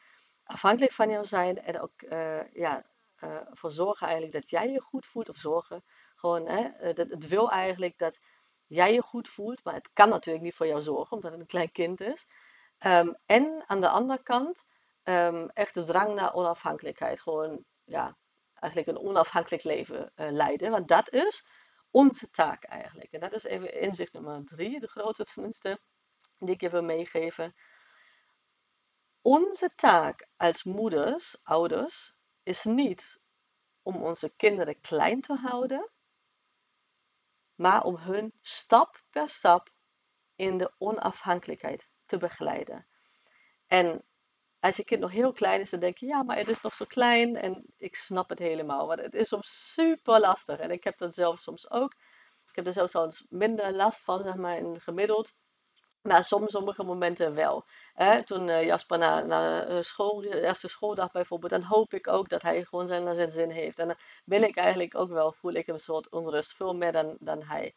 afhankelijk 0.44 0.94
van 0.94 1.10
jou 1.10 1.26
zijn 1.26 1.62
en 1.62 1.82
ook 1.82 2.02
uh, 2.02 2.54
ja, 2.54 2.86
uh, 3.24 3.42
voor 3.52 3.72
zorgen 3.72 4.08
eigenlijk 4.08 4.36
dat 4.36 4.50
jij 4.50 4.70
je 4.70 4.82
goed 4.82 5.06
voelt, 5.06 5.30
of 5.30 5.38
zorgen 5.38 5.84
gewoon, 6.16 6.48
hè, 6.48 6.70
het, 6.78 7.28
wil 7.28 7.52
eigenlijk 7.52 7.98
dat 7.98 8.20
jij 8.66 8.94
je 8.94 9.02
goed 9.02 9.30
voelt, 9.30 9.64
maar 9.64 9.74
het 9.74 9.90
kan 9.94 10.10
natuurlijk 10.10 10.44
niet 10.46 10.56
voor 10.56 10.68
jou 10.68 10.82
zorgen 10.82 11.16
omdat 11.16 11.32
het 11.32 11.40
een 11.40 11.48
klein 11.48 11.72
kind 11.72 12.02
is. 12.02 12.28
Um, 12.86 13.16
en 13.26 13.64
aan 13.68 13.82
de 13.82 13.90
andere 13.90 14.24
kant 14.24 14.66
um, 15.04 15.50
echt 15.50 15.74
de 15.74 15.84
drang 15.84 16.16
naar 16.16 16.34
onafhankelijkheid. 16.34 17.22
Gewoon, 17.22 17.64
ja, 17.84 18.18
eigenlijk 18.54 18.98
een 18.98 19.06
onafhankelijk 19.08 19.64
leven 19.64 20.12
leiden. 20.16 20.72
Want 20.72 20.88
dat 20.88 21.10
is 21.10 21.46
onze 21.96 22.30
taak 22.30 22.64
eigenlijk. 22.64 23.12
En 23.12 23.20
dat 23.20 23.34
is 23.34 23.44
even 23.44 23.74
inzicht 23.74 24.14
nummer 24.14 24.46
drie, 24.46 24.80
de 24.80 24.88
grote 24.88 25.24
tenminste, 25.24 25.80
die 26.38 26.54
ik 26.54 26.62
je 26.62 26.70
wil 26.70 26.84
meegeven. 26.84 27.56
Onze 29.22 29.70
taak 29.76 30.28
als 30.38 30.64
moeders, 30.64 31.38
ouders, 31.44 32.16
is 32.44 32.64
niet 32.64 33.22
om 33.82 34.04
onze 34.04 34.34
kinderen 34.36 34.82
klein 34.82 35.22
te 35.22 35.34
houden, 35.34 35.92
maar 37.56 37.84
om 37.84 37.96
hun 37.96 38.34
stap 38.42 39.04
per 39.10 39.30
stap 39.30 39.70
in 40.36 40.58
de 40.58 40.74
onafhankelijkheid 40.78 41.90
te 42.06 42.18
begeleiden. 42.18 42.88
En 43.68 44.06
als 44.66 44.76
je 44.76 44.84
kind 44.84 45.02
nog 45.02 45.12
heel 45.12 45.32
klein 45.34 45.62
is, 45.62 45.70
dan 45.70 45.80
denk 45.80 45.98
je, 45.98 46.06
ja, 46.06 46.24
maar 46.24 46.38
het 46.38 46.48
is 46.48 46.62
nog 46.62 46.74
zo 46.74 46.86
klein 46.86 47.36
en 47.36 47.66
ik 47.78 47.96
snap 47.96 48.30
het 48.30 48.40
helemaal. 48.40 48.88
Want 48.88 49.02
het 49.02 49.14
is 49.14 49.28
soms 49.28 49.74
super 49.74 50.20
lastig. 50.20 50.60
En 50.60 50.72
ik 50.72 50.84
heb 50.84 50.98
dat 50.98 51.16
zelf 51.16 51.40
soms 51.40 51.72
ook. 51.72 51.94
Ik 52.50 52.56
heb 52.56 52.66
er 52.66 52.74
zelfs 52.74 52.96
al 52.96 53.14
minder 53.30 53.74
last 53.74 54.04
van, 54.04 54.24
zeg 54.24 54.36
maar, 54.36 54.58
in 54.58 54.82
gemiddeld. 54.82 55.34
Maar 56.02 56.24
soms, 56.24 56.52
sommige 56.52 56.84
momenten 56.84 57.34
wel. 57.34 57.66
toen 58.26 58.48
uh, 58.48 58.64
Jasper 58.64 58.98
naar, 58.98 59.28
naar 59.28 59.68
eh, 59.68 59.82
school, 59.82 60.22
de 60.22 60.42
eerste 60.42 60.68
schooldag 60.68 61.12
bijvoorbeeld, 61.12 61.52
dan 61.52 61.62
hoop 61.62 61.94
ik 61.94 62.08
ook 62.08 62.30
dat 62.30 62.42
hij 62.42 62.64
gewoon 62.66 62.88
zijn, 62.88 63.16
zijn 63.16 63.32
zin 63.32 63.50
heeft. 63.50 63.80
En 63.80 63.88
dan 63.88 63.98
ben 64.26 64.44
ik 64.44 64.56
eigenlijk 64.58 64.96
ook 64.96 65.10
wel, 65.10 65.34
voel 65.34 65.54
ik 65.54 65.68
een 65.68 65.80
soort 65.80 66.10
onrust, 66.10 66.56
veel 66.56 66.76
meer 66.76 66.92
dan, 66.92 67.18
dan 67.20 67.44
hij. 67.44 67.76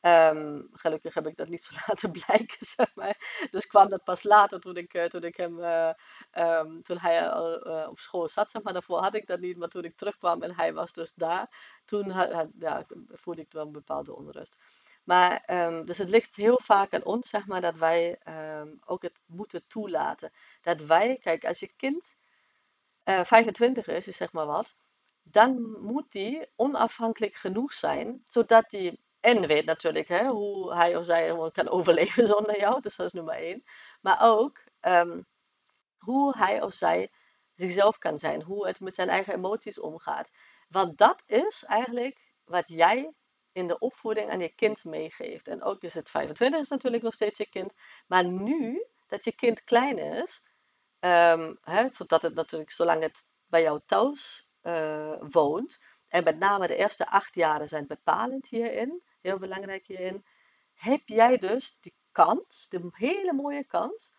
Ehm, 0.00 0.62
gelukkig 0.72 1.14
heb 1.14 1.26
ik 1.26 1.36
dat 1.36 1.48
niet 1.48 1.62
zo 1.62 1.74
laten 1.86 2.10
blijken, 2.10 2.66
zeg 2.66 2.94
maar. 2.94 3.46
Dus 3.50 3.66
kwam 3.66 3.88
dat 3.88 4.04
pas 4.04 4.22
later 4.22 4.60
toen 4.60 4.76
ik, 4.76 4.94
eh, 4.94 5.04
toen 5.04 5.22
ik 5.22 5.36
hem, 5.36 5.58
uh, 5.58 5.90
um, 6.32 6.82
toen 6.82 6.98
hij 6.98 7.30
al 7.30 7.66
uh, 7.66 7.88
op 7.88 7.98
school 7.98 8.28
zat, 8.28 8.50
zeg 8.50 8.62
maar. 8.62 8.72
Daarvoor 8.72 9.02
had 9.02 9.14
ik 9.14 9.26
dat 9.26 9.40
niet, 9.40 9.56
maar 9.56 9.68
toen 9.68 9.84
ik 9.84 9.96
terugkwam 9.96 10.42
en 10.42 10.54
hij 10.54 10.72
was 10.72 10.92
dus 10.92 11.12
daar, 11.14 11.78
toen 11.84 12.10
had, 12.10 12.48
ja, 12.58 12.86
voelde 13.08 13.40
ik 13.40 13.52
wel 13.52 13.66
een 13.66 13.72
bepaalde 13.72 14.14
onrust. 14.14 14.56
Maar, 15.04 15.44
um, 15.66 15.84
dus 15.86 15.98
het 15.98 16.08
ligt 16.08 16.36
heel 16.36 16.60
vaak 16.62 16.94
aan 16.94 17.04
ons, 17.04 17.28
zeg 17.28 17.46
maar, 17.46 17.60
dat 17.60 17.74
wij 17.74 18.18
ook 18.84 19.02
het 19.02 19.18
moeten 19.26 19.66
toelaten. 19.66 20.32
Dat 20.62 20.80
wij, 20.80 21.18
kijk, 21.22 21.44
als 21.44 21.60
je 21.60 21.72
kind 21.76 22.16
25 23.04 23.86
is, 23.86 24.06
is 24.06 24.16
zeg 24.16 24.32
maar 24.32 24.46
wat, 24.46 24.74
dan 25.22 25.80
moet 25.80 26.12
die 26.12 26.48
onafhankelijk 26.56 27.34
genoeg 27.34 27.72
zijn, 27.72 28.22
zodat 28.24 28.70
die 28.70 29.00
en 29.26 29.46
weet 29.46 29.64
natuurlijk 29.64 30.08
hè, 30.08 30.26
hoe 30.26 30.74
hij 30.74 30.96
of 30.96 31.04
zij 31.04 31.50
kan 31.52 31.68
overleven 31.68 32.26
zonder 32.36 32.58
jou. 32.58 32.80
Dus 32.80 32.96
dat 32.96 33.06
is 33.06 33.12
nummer 33.12 33.34
één. 33.34 33.64
Maar 34.00 34.18
ook 34.22 34.58
um, 34.80 35.26
hoe 35.98 36.36
hij 36.36 36.62
of 36.62 36.74
zij 36.74 37.10
zichzelf 37.54 37.98
kan 37.98 38.18
zijn. 38.18 38.42
Hoe 38.42 38.66
het 38.66 38.80
met 38.80 38.94
zijn 38.94 39.08
eigen 39.08 39.34
emoties 39.34 39.80
omgaat. 39.80 40.28
Want 40.68 40.98
dat 40.98 41.22
is 41.26 41.64
eigenlijk 41.64 42.32
wat 42.44 42.64
jij 42.66 43.12
in 43.52 43.66
de 43.66 43.78
opvoeding 43.78 44.30
aan 44.30 44.40
je 44.40 44.54
kind 44.54 44.84
meegeeft. 44.84 45.48
En 45.48 45.62
ook 45.62 45.82
is 45.82 45.94
het 45.94 46.10
25 46.10 46.60
is 46.60 46.68
natuurlijk 46.68 47.02
nog 47.02 47.14
steeds 47.14 47.38
je 47.38 47.48
kind. 47.48 47.72
Maar 48.06 48.24
nu 48.24 48.86
dat 49.06 49.24
je 49.24 49.32
kind 49.32 49.64
klein 49.64 49.98
is, 49.98 50.42
um, 51.00 51.58
hè, 51.60 51.88
zodat 51.88 52.22
het 52.22 52.34
natuurlijk 52.34 52.70
zolang 52.70 53.02
het 53.02 53.28
bij 53.46 53.62
jou 53.62 53.80
thuis 53.86 54.48
uh, 54.62 55.16
woont. 55.30 55.78
En 56.08 56.24
met 56.24 56.38
name 56.38 56.66
de 56.66 56.76
eerste 56.76 57.08
acht 57.08 57.34
jaren 57.34 57.68
zijn 57.68 57.86
bepalend 57.86 58.48
hierin 58.48 59.02
heel 59.26 59.38
belangrijk 59.38 59.86
hierin, 59.86 60.24
heb 60.74 61.02
jij 61.04 61.38
dus 61.38 61.78
die 61.80 61.94
kans, 62.12 62.68
de 62.68 62.88
hele 62.90 63.32
mooie 63.32 63.64
kans, 63.64 64.14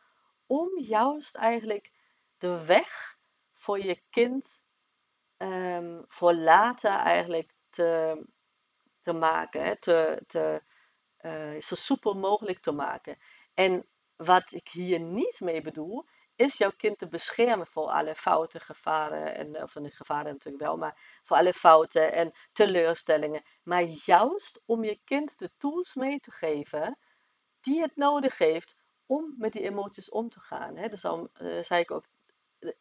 om 0.45 0.79
juist 0.79 1.35
eigenlijk 1.35 1.91
de 2.37 2.65
weg 2.65 3.17
voor 3.53 3.79
je 3.79 4.01
kind 4.09 4.61
um, 5.37 6.03
voor 6.07 6.33
later 6.33 6.91
eigenlijk 6.91 7.53
te, 7.69 8.23
te 9.01 9.13
maken, 9.13 9.63
hè, 9.63 9.79
te, 9.79 10.23
te, 10.27 10.63
uh, 11.21 11.61
zo 11.61 11.75
soepel 11.75 12.13
mogelijk 12.13 12.59
te 12.59 12.71
maken. 12.71 13.17
En 13.53 13.87
wat 14.15 14.51
ik 14.51 14.67
hier 14.67 14.99
niet 14.99 15.39
mee 15.39 15.61
bedoel, 15.61 16.05
is 16.37 16.57
jouw 16.57 16.71
kind 16.77 16.99
te 16.99 17.07
beschermen 17.07 17.67
voor 17.67 17.87
alle 17.87 18.15
fouten, 18.15 18.61
gevaren, 18.61 19.35
en, 19.35 19.63
of 19.63 19.71
de 19.71 19.91
gevaren 19.91 20.31
natuurlijk 20.31 20.63
wel, 20.63 20.77
maar 20.77 21.21
voor 21.23 21.37
alle 21.37 21.53
fouten 21.53 22.13
en 22.13 22.31
teleurstellingen. 22.53 23.43
Maar 23.63 23.83
juist 23.83 24.61
om 24.65 24.83
je 24.83 24.99
kind 25.03 25.37
de 25.37 25.51
tools 25.57 25.95
mee 25.95 26.19
te 26.19 26.31
geven 26.31 26.97
die 27.61 27.81
het 27.81 27.95
nodig 27.95 28.37
heeft 28.37 28.75
om 29.05 29.35
met 29.37 29.51
die 29.51 29.61
emoties 29.61 30.09
om 30.09 30.29
te 30.29 30.39
gaan. 30.39 30.77
Hè? 30.77 30.87
Dus 30.87 31.01
dan 31.01 31.29
uh, 31.41 31.63
zei 31.63 31.81
ik 31.81 31.91
ook, 31.91 32.05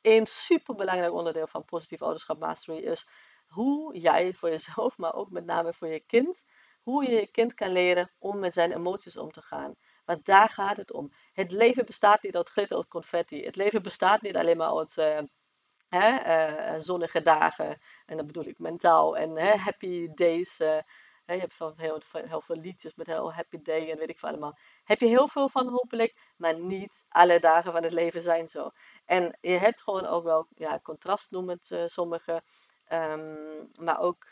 een 0.03 0.27
superbelangrijk 0.27 1.13
onderdeel 1.13 1.47
van 1.47 1.65
positief 1.65 2.03
ouderschap 2.03 2.39
mastery 2.39 2.79
is 2.79 3.09
hoe 3.47 3.99
jij 3.99 4.33
voor 4.33 4.49
jezelf, 4.49 4.97
maar 4.99 5.15
ook 5.15 5.31
met 5.31 5.45
name 5.45 5.75
voor 5.75 5.89
je 5.89 6.01
kind, 6.01 6.47
hoe 6.83 7.05
je 7.05 7.11
je 7.11 7.31
kind 7.31 7.55
kan 7.55 7.73
leren 7.73 8.11
om 8.19 8.39
met 8.39 8.53
zijn 8.53 8.73
emoties 8.73 9.17
om 9.17 9.33
te 9.33 9.43
gaan. 9.43 9.75
Want 10.07 10.25
daar 10.25 10.49
gaat 10.49 10.77
het 10.77 10.93
om. 10.93 11.13
Het 11.33 11.51
leven 11.51 11.87
bestaat 11.87 12.23
niet 12.23 12.37
uit 12.37 12.49
glitter 12.49 12.79
of 12.79 12.89
confetti. 12.89 13.45
Het 13.45 13.57
leven 13.57 13.83
bestaat 13.83 14.23
niet 14.23 14.37
alleen 14.37 14.57
maar 14.57 14.77
uit 14.77 14.97
uh, 14.97 15.19
hè, 15.89 16.09
uh, 16.75 16.81
zonnige 16.81 17.23
dagen. 17.23 17.79
En 18.07 18.17
dat 18.17 18.27
bedoel 18.27 18.47
ik 18.47 18.59
mentaal. 18.59 19.17
En 19.17 19.37
hè, 19.37 19.57
happy 19.57 20.09
days. 20.15 20.61
Uh, 20.61 20.79
je 21.27 21.33
hebt 21.33 21.55
van 21.55 21.73
heel, 21.77 22.01
heel, 22.13 22.41
veel 22.41 22.57
liedjes 22.57 22.95
met 22.95 23.07
heel 23.07 23.33
happy 23.33 23.63
day 23.63 23.91
en 23.91 23.99
weet 23.99 24.09
ik 24.09 24.19
veel 24.19 24.29
allemaal. 24.29 24.59
Heb 24.85 25.01
je 25.01 25.07
heel 25.07 25.29
veel 25.29 25.49
van 25.49 25.69
hopelijk, 25.69 26.33
maar 26.37 26.59
niet 26.59 27.05
alle 27.09 27.41
dagen 27.41 27.73
van 27.73 27.83
het 27.83 27.93
leven 27.93 28.23
zijn 28.23 28.49
zo. 28.49 28.71
En 29.05 29.39
je 29.41 29.59
hebt 29.59 29.83
gewoon 29.83 30.07
ook 30.07 30.25
wel 30.25 30.47
ja, 30.55 30.81
contrast 30.83 31.31
noemen 31.31 31.61
het 31.63 31.93
sommige. 31.93 32.43
Um, 32.93 33.71
maar 33.81 34.01
ook, 34.01 34.27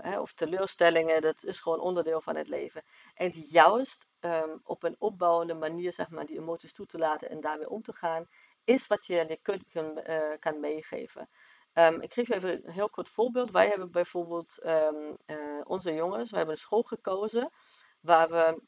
hè, 0.00 0.20
of 0.20 0.32
teleurstellingen, 0.32 1.20
dat 1.20 1.44
is 1.44 1.60
gewoon 1.60 1.80
onderdeel 1.80 2.20
van 2.20 2.36
het 2.36 2.48
leven. 2.48 2.82
En 3.14 3.30
juist 3.30 4.06
um, 4.24 4.60
op 4.64 4.82
een 4.82 4.96
opbouwende 4.98 5.54
manier 5.54 5.92
zeg 5.92 6.10
maar, 6.10 6.26
die 6.26 6.38
emoties 6.38 6.72
toe 6.72 6.86
te 6.86 6.98
laten 6.98 7.30
en 7.30 7.40
daarmee 7.40 7.70
om 7.70 7.82
te 7.82 7.92
gaan, 7.92 8.28
is 8.64 8.86
wat 8.86 9.06
je 9.06 9.14
je 9.14 9.38
kunt, 9.42 9.64
kan, 9.72 10.00
kan 10.38 10.60
meegeven. 10.60 11.28
Um, 11.72 12.00
ik 12.00 12.12
geef 12.12 12.26
je 12.28 12.34
even 12.34 12.66
een 12.66 12.72
heel 12.72 12.90
kort 12.90 13.08
voorbeeld. 13.08 13.50
Wij 13.50 13.68
hebben 13.68 13.90
bijvoorbeeld 13.90 14.60
um, 14.66 15.16
uh, 15.26 15.60
onze 15.64 15.94
jongens, 15.94 16.30
we 16.30 16.36
hebben 16.36 16.54
een 16.54 16.60
school 16.60 16.82
gekozen 16.82 17.50
waar 18.00 18.30
we 18.30 18.62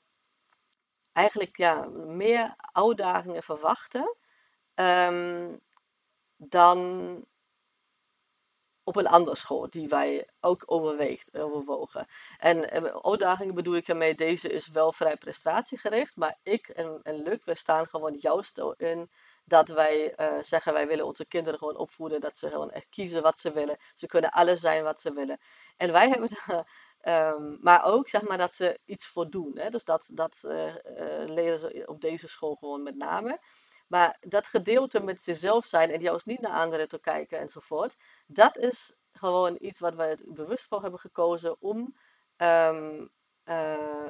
eigenlijk 1.13 1.57
ja, 1.57 1.85
meer 2.07 2.55
uitdagingen 2.73 3.43
verwachten 3.43 4.17
dan 6.37 7.25
op 8.87 8.97
een 8.97 9.07
andere 9.07 9.37
school 9.37 9.71
die 9.71 9.89
wij 9.89 10.29
ook 10.41 10.63
overweegt, 10.67 11.39
overwogen. 11.39 12.07
En 12.39 12.71
uitdagingen 13.05 13.55
bedoel 13.55 13.77
ik 13.77 13.89
ermee, 13.89 14.15
deze 14.15 14.49
is 14.49 14.69
wel 14.69 14.93
vrij 14.93 15.17
prestatiegericht, 15.17 16.17
maar 16.17 16.39
ik 16.43 16.69
en, 16.69 17.01
en 17.03 17.23
Luc, 17.23 17.39
we 17.45 17.55
staan 17.55 17.87
gewoon 17.87 18.17
juist 18.19 18.63
in 18.77 19.11
dat 19.45 19.69
wij 19.69 20.15
uh, 20.21 20.43
zeggen, 20.43 20.73
wij 20.73 20.87
willen 20.87 21.07
onze 21.07 21.27
kinderen 21.27 21.59
gewoon 21.59 21.77
opvoeden, 21.77 22.21
dat 22.21 22.39
ze 22.39 22.51
gewoon 22.51 22.71
echt 22.71 22.87
kiezen 22.91 23.23
wat 23.23 23.39
ze 23.39 23.53
willen. 23.53 23.77
Ze 23.95 24.07
kunnen 24.07 24.31
alles 24.31 24.61
zijn 24.61 24.83
wat 24.83 25.01
ze 25.01 25.13
willen. 25.13 25.39
En 25.77 25.93
wij 25.93 26.09
hebben 26.09 26.31
um, 27.03 27.59
maar 27.69 27.85
ook 27.85 28.09
zeg 28.09 28.23
maar 28.23 28.39
dat 28.39 28.55
ze 28.55 28.81
iets 28.85 29.07
voor 29.07 29.31
doen. 29.31 29.59
Hè? 29.59 29.71
Dus 29.71 29.85
dat, 29.85 30.11
dat 30.13 30.43
uh, 30.45 30.75
leren 31.27 31.59
ze 31.59 31.83
op 31.87 32.01
deze 32.01 32.29
school 32.29 32.55
gewoon 32.55 32.83
met 32.83 32.97
name. 32.97 33.41
Maar 33.87 34.17
dat 34.21 34.47
gedeelte 34.47 35.03
met 35.03 35.23
zichzelf 35.23 35.65
zijn 35.65 35.91
en 35.91 36.01
juist 36.01 36.27
niet 36.27 36.41
naar 36.41 36.61
anderen 36.61 36.89
te 36.89 37.01
kijken 37.01 37.39
enzovoort, 37.39 37.97
dat 38.27 38.57
is 38.57 38.97
gewoon 39.13 39.57
iets 39.61 39.81
wat 39.81 39.95
wij 39.95 40.19
bewust 40.25 40.67
voor 40.67 40.83
hebben 40.83 41.01
gekozen 41.01 41.61
om. 41.61 41.97
Um, 42.37 43.11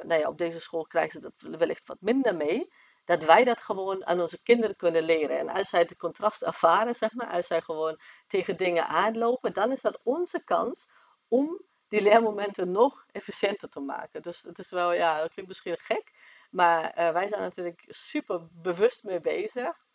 nou 0.03 0.13
ja, 0.21 0.27
op 0.27 0.37
deze 0.37 0.59
school 0.59 0.85
krijgen 0.87 1.11
ze 1.11 1.19
dat 1.19 1.59
wellicht 1.59 1.87
wat 1.87 2.01
minder 2.01 2.35
mee. 2.35 2.69
dat 3.07 3.23
wij 3.23 3.43
dat 3.43 3.61
gewoon 3.61 4.05
aan 4.05 4.21
onze 4.21 4.41
kinderen 4.43 4.75
kunnen 4.75 5.03
leren. 5.03 5.37
En 5.37 5.49
als 5.49 5.69
zij 5.69 5.79
het 5.79 5.97
contrast 5.97 6.41
ervaren, 6.41 6.95
zeg 6.95 7.13
maar, 7.13 7.27
als 7.27 7.47
zij 7.47 7.61
gewoon 7.61 7.99
tegen 8.27 8.57
dingen 8.57 8.87
aanlopen, 8.87 9.53
dan 9.53 9.71
is 9.71 9.81
dat 9.81 9.99
onze 10.03 10.43
kans 10.43 10.89
om 11.27 11.61
die 11.87 12.01
leermomenten 12.01 12.71
nog 12.71 13.05
efficiënter 13.11 13.69
te 13.69 13.79
maken. 13.79 14.21
Dus 14.21 14.41
het 14.41 14.59
is 14.59 14.69
wel, 14.69 14.93
ja, 14.93 15.19
dat 15.19 15.29
klinkt 15.29 15.49
misschien 15.49 15.77
gek, 15.77 16.11
maar 16.49 16.83
uh, 16.83 17.11
wij 17.11 17.27
zijn 17.27 17.41
natuurlijk 17.41 17.85
super 17.87 18.47
bewust 18.51 19.03
mee 19.03 19.19
bezig. 19.19 19.85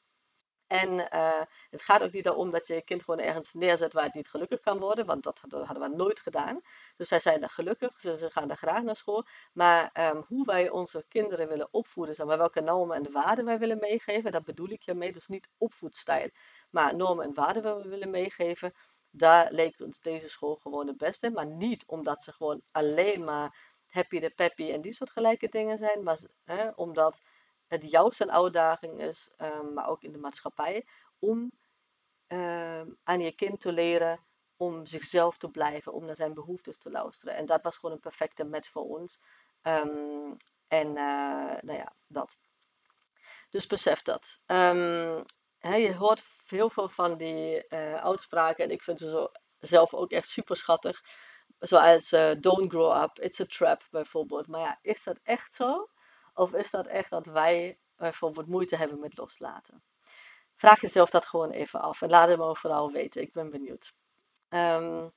En 0.73 1.09
uh, 1.15 1.41
het 1.71 1.83
gaat 1.83 2.03
ook 2.03 2.13
niet 2.13 2.29
om 2.29 2.51
dat 2.51 2.67
je 2.67 2.75
je 2.75 2.83
kind 2.83 3.03
gewoon 3.03 3.21
ergens 3.21 3.53
neerzet 3.53 3.93
waar 3.93 4.05
het 4.05 4.15
niet 4.15 4.29
gelukkig 4.29 4.61
kan 4.61 4.79
worden, 4.79 5.07
want 5.07 5.23
dat, 5.23 5.41
hadden 5.51 5.91
we 5.91 5.97
nooit 5.97 6.21
gedaan. 6.21 6.61
Dus 6.97 7.09
zij 7.09 7.21
zijn 7.21 7.43
er 7.43 7.51
gelukkig, 7.51 8.01
ze, 8.01 8.31
gaan 8.31 8.51
er 8.51 8.57
graag 8.57 8.83
naar 8.83 8.97
school. 8.97 9.27
Maar 9.53 10.11
um, 10.15 10.25
hoe 10.27 10.45
wij 10.45 10.71
onze 10.71 11.05
kinderen 11.09 11.49
willen 11.49 11.69
opvoeden, 11.71 12.15
zeg 12.15 12.27
maar, 12.27 12.39
welke 12.39 12.61
normen 12.61 12.97
en 12.97 13.13
waarden 13.13 13.45
wij 13.45 13.59
willen 13.59 13.79
meegeven, 13.79 14.33
dat 14.33 14.45
bedoel 14.45 14.71
ik 14.71 14.83
je 14.83 14.95
mee. 14.95 15.13
Dus 15.13 15.29
niet 15.29 15.49
opvoedstijl, 15.59 16.31
maar 16.71 16.97
normen 16.97 17.25
en 17.25 17.35
waarden 17.35 17.83
we 17.83 17.89
willen 17.89 18.11
meegeven. 18.11 18.75
Daar 19.11 19.53
leek 19.53 19.81
ons 19.81 20.01
deze 20.01 20.29
school 20.29 20.57
gewoon 20.57 20.87
het 20.87 20.97
beste. 20.97 21.31
Maar 21.31 21.47
niet 21.47 21.85
omdat 21.87 22.23
ze 22.23 22.33
gewoon 22.33 22.63
alleen 22.71 23.25
maar 23.25 23.72
happy 23.93 24.21
de 24.21 24.31
peppy 24.31 24.71
en 24.71 24.81
die 24.81 24.93
soort 24.93 25.11
gelijke 25.11 25.49
dingen 25.49 25.79
zijn, 25.79 26.03
maar 26.03 26.19
hè, 26.45 26.69
omdat 26.69 27.23
het 27.67 27.91
juist 27.91 28.21
een 28.21 28.33
uitdaging 28.33 29.01
is, 29.01 29.31
um, 29.39 29.73
maar 29.73 29.89
ook 29.89 30.03
in 30.03 30.13
de 30.13 30.19
maatschappij, 30.19 30.87
om 31.19 31.53
um, 32.29 32.99
aan 33.03 33.21
je 33.21 33.33
kind 33.33 33.61
te 33.61 33.73
leren 33.73 34.21
om 34.57 34.87
zichzelf 34.87 35.39
te 35.39 35.49
blijven, 35.49 35.93
om 35.93 36.05
naar 36.05 36.17
zijn 36.17 36.35
behoeftes 36.35 36.79
te 36.79 36.91
luisteren. 36.91 37.35
En 37.35 37.47
dat 37.47 37.63
was 37.63 37.77
gewoon 37.77 37.95
een 37.95 38.01
perfecte 38.01 38.45
match 38.45 38.71
voor 38.71 38.85
ons. 38.85 39.21
Um, 39.63 40.37
en 40.69 40.87
uh, 40.87 41.61
nou 41.61 41.73
ja, 41.73 41.93
dat. 42.07 42.39
Dus 43.51 43.67
besef 43.67 44.03
dat. 44.03 44.43
Je 45.59 45.95
hoort 45.99 46.25
heel 46.47 46.71
veel 46.71 46.89
van 46.89 47.17
die 47.17 47.65
uh, 47.69 47.95
uitspraken 47.95 48.65
en 48.65 48.71
ik 48.71 48.83
vind 48.83 49.01
ze 49.01 49.09
zo 49.09 49.31
zelf 49.59 49.95
ook 49.95 50.11
echt 50.11 50.29
super 50.29 50.57
schattig. 50.57 51.03
Zoals 51.63 52.13
uh, 52.13 52.33
don't 52.41 52.71
grow 52.71 53.03
up, 53.03 53.19
it's 53.19 53.41
a 53.41 53.45
trap 53.45 53.83
bijvoorbeeld. 53.91 54.47
Maar 54.47 54.61
ja, 54.61 54.79
is 54.83 55.05
dat 55.05 55.19
echt 55.23 55.55
zo? 55.55 55.89
Of 56.35 56.53
is 56.53 56.71
dat 56.71 56.87
echt 56.87 57.11
dat 57.11 57.27
wij 57.27 57.79
bijvoorbeeld 57.97 58.47
moeite 58.47 58.77
hebben 58.77 59.01
met 59.01 59.17
loslaten? 59.17 59.83
Vraag 60.57 60.81
jezelf 60.81 61.11
dat 61.11 61.25
gewoon 61.27 61.51
even 61.51 61.81
af 61.81 62.03
en 62.03 62.11
laat 62.11 62.29
het 62.29 62.39
me 62.39 62.57
vooral 62.57 62.91
weten. 62.93 63.23
Ik 63.23 63.33
ben 63.33 63.51
benieuwd. 63.51 63.95
Um, 64.49 65.13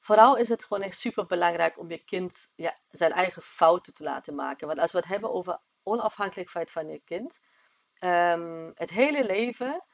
vooral 0.00 0.36
is 0.36 0.48
het 0.48 0.64
gewoon 0.64 0.82
echt 0.82 0.98
super 0.98 1.26
belangrijk 1.26 1.78
om 1.78 1.90
je 1.90 2.04
kind 2.04 2.52
ja, 2.56 2.78
zijn 2.90 3.12
eigen 3.12 3.42
fouten 3.42 3.94
te 3.94 4.02
laten 4.02 4.34
maken. 4.34 4.66
Want 4.66 4.78
als 4.78 4.92
we 4.92 4.98
het 4.98 5.08
hebben 5.08 5.32
over 5.32 5.60
onafhankelijkheid 5.82 6.70
van 6.70 6.88
je 6.88 7.00
kind, 7.04 7.40
um, 8.00 8.72
het 8.74 8.90
hele 8.90 9.24
leven 9.24 9.84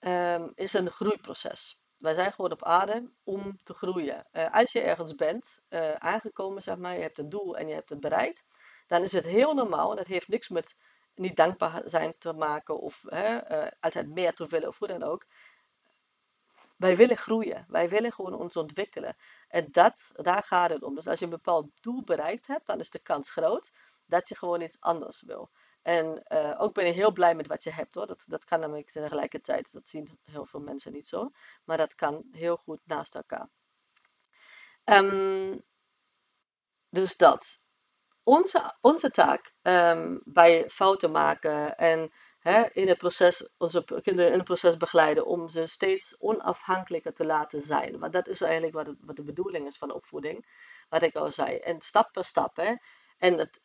um, 0.00 0.52
is 0.54 0.72
een 0.72 0.90
groeiproces. 0.90 1.79
Wij 2.00 2.14
zijn 2.14 2.32
gewoon 2.32 2.52
op 2.52 2.64
aarde 2.64 3.10
om 3.24 3.58
te 3.62 3.74
groeien. 3.74 4.26
Uh, 4.32 4.54
als 4.54 4.72
je 4.72 4.80
ergens 4.80 5.14
bent 5.14 5.62
uh, 5.68 5.92
aangekomen, 5.92 6.62
zeg 6.62 6.76
maar, 6.76 6.94
je 6.94 7.02
hebt 7.02 7.18
een 7.18 7.28
doel 7.28 7.56
en 7.56 7.68
je 7.68 7.74
hebt 7.74 7.88
het 7.88 8.00
bereikt, 8.00 8.44
dan 8.86 9.02
is 9.02 9.12
het 9.12 9.24
heel 9.24 9.54
normaal 9.54 9.90
en 9.90 9.96
dat 9.96 10.06
heeft 10.06 10.28
niks 10.28 10.48
met 10.48 10.76
niet 11.14 11.36
dankbaar 11.36 11.82
zijn 11.84 12.14
te 12.18 12.32
maken 12.32 12.80
of 12.80 13.02
hè, 13.06 13.40
altijd 13.80 14.08
meer 14.08 14.34
te 14.34 14.46
willen 14.46 14.68
of 14.68 14.78
hoe 14.78 14.88
dan 14.88 15.02
ook. 15.02 15.26
Wij 16.80 16.96
willen 16.96 17.16
groeien. 17.16 17.64
Wij 17.68 17.88
willen 17.88 18.12
gewoon 18.12 18.34
ons 18.34 18.56
ontwikkelen. 18.56 19.16
En 19.48 19.68
dat, 19.70 20.10
daar 20.12 20.42
gaat 20.42 20.70
het 20.70 20.82
om. 20.82 20.94
Dus 20.94 21.06
als 21.06 21.18
je 21.18 21.24
een 21.24 21.30
bepaald 21.30 21.70
doel 21.80 22.04
bereikt 22.04 22.46
hebt, 22.46 22.66
dan 22.66 22.80
is 22.80 22.90
de 22.90 22.98
kans 22.98 23.30
groot 23.30 23.70
dat 24.06 24.28
je 24.28 24.36
gewoon 24.36 24.60
iets 24.60 24.80
anders 24.80 25.22
wil. 25.22 25.50
En 25.82 26.22
uh, 26.28 26.54
ook 26.58 26.74
ben 26.74 26.86
ik 26.86 26.94
heel 26.94 27.12
blij 27.12 27.34
met 27.34 27.46
wat 27.46 27.62
je 27.62 27.70
hebt 27.70 27.94
hoor. 27.94 28.06
Dat, 28.06 28.24
dat 28.26 28.44
kan 28.44 28.60
namelijk 28.60 28.90
tegelijkertijd. 28.90 29.72
Dat 29.72 29.88
zien 29.88 30.18
heel 30.22 30.46
veel 30.46 30.60
mensen 30.60 30.92
niet 30.92 31.08
zo. 31.08 31.30
Maar 31.64 31.76
dat 31.76 31.94
kan 31.94 32.24
heel 32.32 32.56
goed 32.56 32.80
naast 32.84 33.14
elkaar. 33.14 33.48
Um, 34.84 35.62
dus 36.88 37.16
dat. 37.16 37.64
Onze, 38.22 38.74
onze 38.80 39.10
taak 39.10 39.54
um, 39.62 40.20
bij 40.24 40.70
fouten 40.70 41.10
maken 41.10 41.76
en 41.76 42.12
hè, 42.38 42.68
in 42.72 42.88
het 42.88 42.98
proces, 42.98 43.50
onze 43.56 43.84
kinderen 43.84 44.30
in 44.30 44.36
het 44.36 44.44
proces 44.44 44.76
begeleiden 44.76 45.26
om 45.26 45.48
ze 45.48 45.66
steeds 45.66 46.16
onafhankelijker 46.18 47.14
te 47.14 47.24
laten 47.24 47.62
zijn. 47.62 47.98
Want 47.98 48.12
dat 48.12 48.28
is 48.28 48.40
eigenlijk 48.40 48.74
wat, 48.74 48.94
wat 49.00 49.16
de 49.16 49.22
bedoeling 49.22 49.66
is 49.66 49.78
van 49.78 49.92
opvoeding. 49.92 50.46
Wat 50.88 51.02
ik 51.02 51.14
al 51.14 51.30
zei. 51.30 51.56
En 51.56 51.80
stap 51.80 52.12
per 52.12 52.24
stap. 52.24 52.56
Hè. 52.56 52.74
En 53.18 53.38
het, 53.38 53.62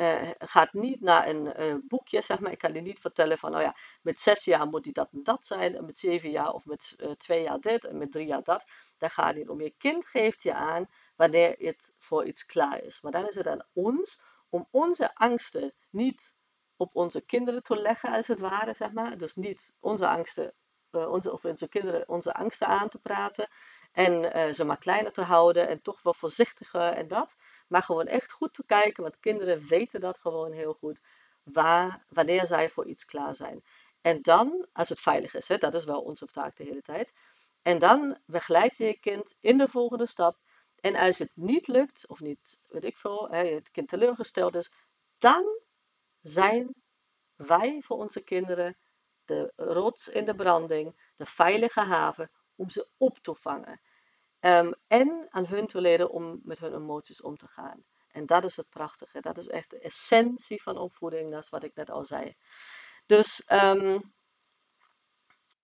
uh, 0.00 0.30
gaat 0.38 0.72
niet 0.72 1.00
naar 1.00 1.28
een 1.28 1.84
boekje, 1.88 2.22
zeg 2.22 2.40
maar. 2.40 2.52
Ik 2.52 2.58
kan 2.58 2.74
je 2.74 2.80
niet 2.80 3.00
vertellen 3.00 3.38
van, 3.38 3.54
oh 3.54 3.60
ja, 3.60 3.76
met 4.02 4.20
zes 4.20 4.44
jaar 4.44 4.66
moet 4.66 4.84
die 4.84 4.92
dat 4.92 5.08
en 5.12 5.22
dat 5.22 5.46
zijn, 5.46 5.76
en 5.76 5.84
met 5.84 5.98
zeven 5.98 6.30
jaar 6.30 6.52
of 6.52 6.64
met 6.64 6.94
uh, 6.96 7.10
twee 7.10 7.42
jaar 7.42 7.60
dit 7.60 7.84
en 7.84 7.98
met 7.98 8.12
drie 8.12 8.26
jaar 8.26 8.42
dat. 8.42 8.64
Daar 8.98 9.10
gaat 9.10 9.34
niet 9.34 9.48
om. 9.48 9.60
Je 9.60 9.74
kind 9.78 10.06
geeft 10.06 10.42
je 10.42 10.54
aan 10.54 10.88
wanneer 11.16 11.54
het 11.58 11.92
voor 11.98 12.24
iets 12.24 12.46
klaar 12.46 12.82
is. 12.82 13.00
Maar 13.00 13.12
dan 13.12 13.28
is 13.28 13.34
het 13.34 13.46
aan 13.46 13.66
ons 13.72 14.20
om 14.48 14.68
onze 14.70 15.14
angsten 15.14 15.74
niet 15.90 16.32
op 16.76 16.94
onze 16.96 17.20
kinderen 17.20 17.62
te 17.62 17.76
leggen, 17.76 18.12
als 18.12 18.26
het 18.26 18.38
ware, 18.38 18.74
zeg 18.74 18.92
maar. 18.92 19.18
Dus 19.18 19.34
niet 19.34 19.72
onze 19.80 20.08
angsten, 20.08 20.54
onze, 20.90 21.32
of 21.32 21.44
onze 21.44 21.68
kinderen 21.68 22.08
onze 22.08 22.34
angsten 22.34 22.66
aan 22.66 22.88
te 22.88 22.98
praten 22.98 23.48
en 23.92 24.54
ze 24.54 24.64
maar 24.64 24.78
kleiner 24.78 25.12
te 25.12 25.22
houden 25.22 25.68
en 25.68 25.82
toch 25.82 26.02
wel 26.02 26.14
voorzichtiger 26.14 26.92
en 26.92 27.08
dat. 27.08 27.36
Maar 27.72 27.82
gewoon 27.82 28.06
echt 28.06 28.32
goed 28.32 28.54
te 28.54 28.64
kijken, 28.66 29.02
want 29.02 29.20
kinderen 29.20 29.66
weten 29.66 30.00
dat 30.00 30.18
gewoon 30.18 30.52
heel 30.52 30.72
goed, 30.72 31.00
waar, 31.42 32.04
wanneer 32.08 32.46
zij 32.46 32.70
voor 32.70 32.86
iets 32.86 33.04
klaar 33.04 33.34
zijn. 33.34 33.64
En 34.00 34.22
dan, 34.22 34.66
als 34.72 34.88
het 34.88 35.00
veilig 35.00 35.34
is, 35.34 35.48
hè, 35.48 35.56
dat 35.56 35.74
is 35.74 35.84
wel 35.84 36.00
onze 36.00 36.26
taak 36.26 36.56
de 36.56 36.64
hele 36.64 36.82
tijd. 36.82 37.12
En 37.62 37.78
dan 37.78 38.18
begeleid 38.26 38.76
je 38.76 38.84
je 38.84 38.98
kind 38.98 39.34
in 39.40 39.58
de 39.58 39.68
volgende 39.68 40.06
stap. 40.06 40.38
En 40.80 40.96
als 40.96 41.18
het 41.18 41.30
niet 41.34 41.66
lukt, 41.66 42.08
of 42.08 42.20
niet, 42.20 42.62
weet 42.68 42.84
ik 42.84 42.96
veel, 42.96 43.28
hè, 43.30 43.46
het 43.54 43.70
kind 43.70 43.88
teleurgesteld 43.88 44.54
is, 44.54 44.70
dan 45.18 45.44
zijn 46.20 46.74
wij 47.36 47.82
voor 47.84 47.96
onze 47.96 48.20
kinderen 48.20 48.76
de 49.24 49.52
rots 49.56 50.08
in 50.08 50.24
de 50.24 50.34
branding, 50.34 51.12
de 51.16 51.26
veilige 51.26 51.80
haven, 51.80 52.30
om 52.54 52.70
ze 52.70 52.88
op 52.96 53.18
te 53.18 53.34
vangen. 53.34 53.80
Um, 54.44 54.74
en 54.86 55.26
aan 55.30 55.46
hun 55.46 55.66
te 55.66 55.80
leren 55.80 56.10
om 56.10 56.40
met 56.42 56.58
hun 56.58 56.74
emoties 56.74 57.22
om 57.22 57.36
te 57.36 57.46
gaan. 57.48 57.84
En 58.08 58.26
dat 58.26 58.44
is 58.44 58.56
het 58.56 58.68
prachtige. 58.68 59.20
Dat 59.20 59.38
is 59.38 59.48
echt 59.48 59.70
de 59.70 59.78
essentie 59.78 60.62
van 60.62 60.76
opvoeding. 60.76 61.30
Dat 61.32 61.42
is 61.42 61.48
wat 61.48 61.62
ik 61.62 61.74
net 61.74 61.90
al 61.90 62.04
zei. 62.04 62.36
Dus 63.06 63.44
um, 63.52 64.12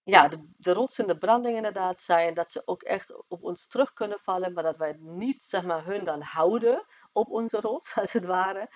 ja, 0.02 0.28
de, 0.28 0.48
de 0.56 0.72
rots 0.72 0.98
in 0.98 1.06
de 1.06 1.18
branding 1.18 1.56
inderdaad 1.56 2.02
zijn. 2.02 2.34
Dat 2.34 2.52
ze 2.52 2.62
ook 2.64 2.82
echt 2.82 3.28
op 3.28 3.42
ons 3.42 3.66
terug 3.66 3.92
kunnen 3.92 4.18
vallen. 4.18 4.52
Maar 4.52 4.62
dat 4.62 4.76
wij 4.76 4.96
niet, 4.98 5.42
zeg 5.42 5.64
maar, 5.64 5.84
hun 5.84 6.04
dan 6.04 6.20
houden 6.22 6.86
op 7.12 7.28
onze 7.28 7.60
rots, 7.60 7.94
als 7.98 8.12
het 8.12 8.24
ware. 8.24 8.70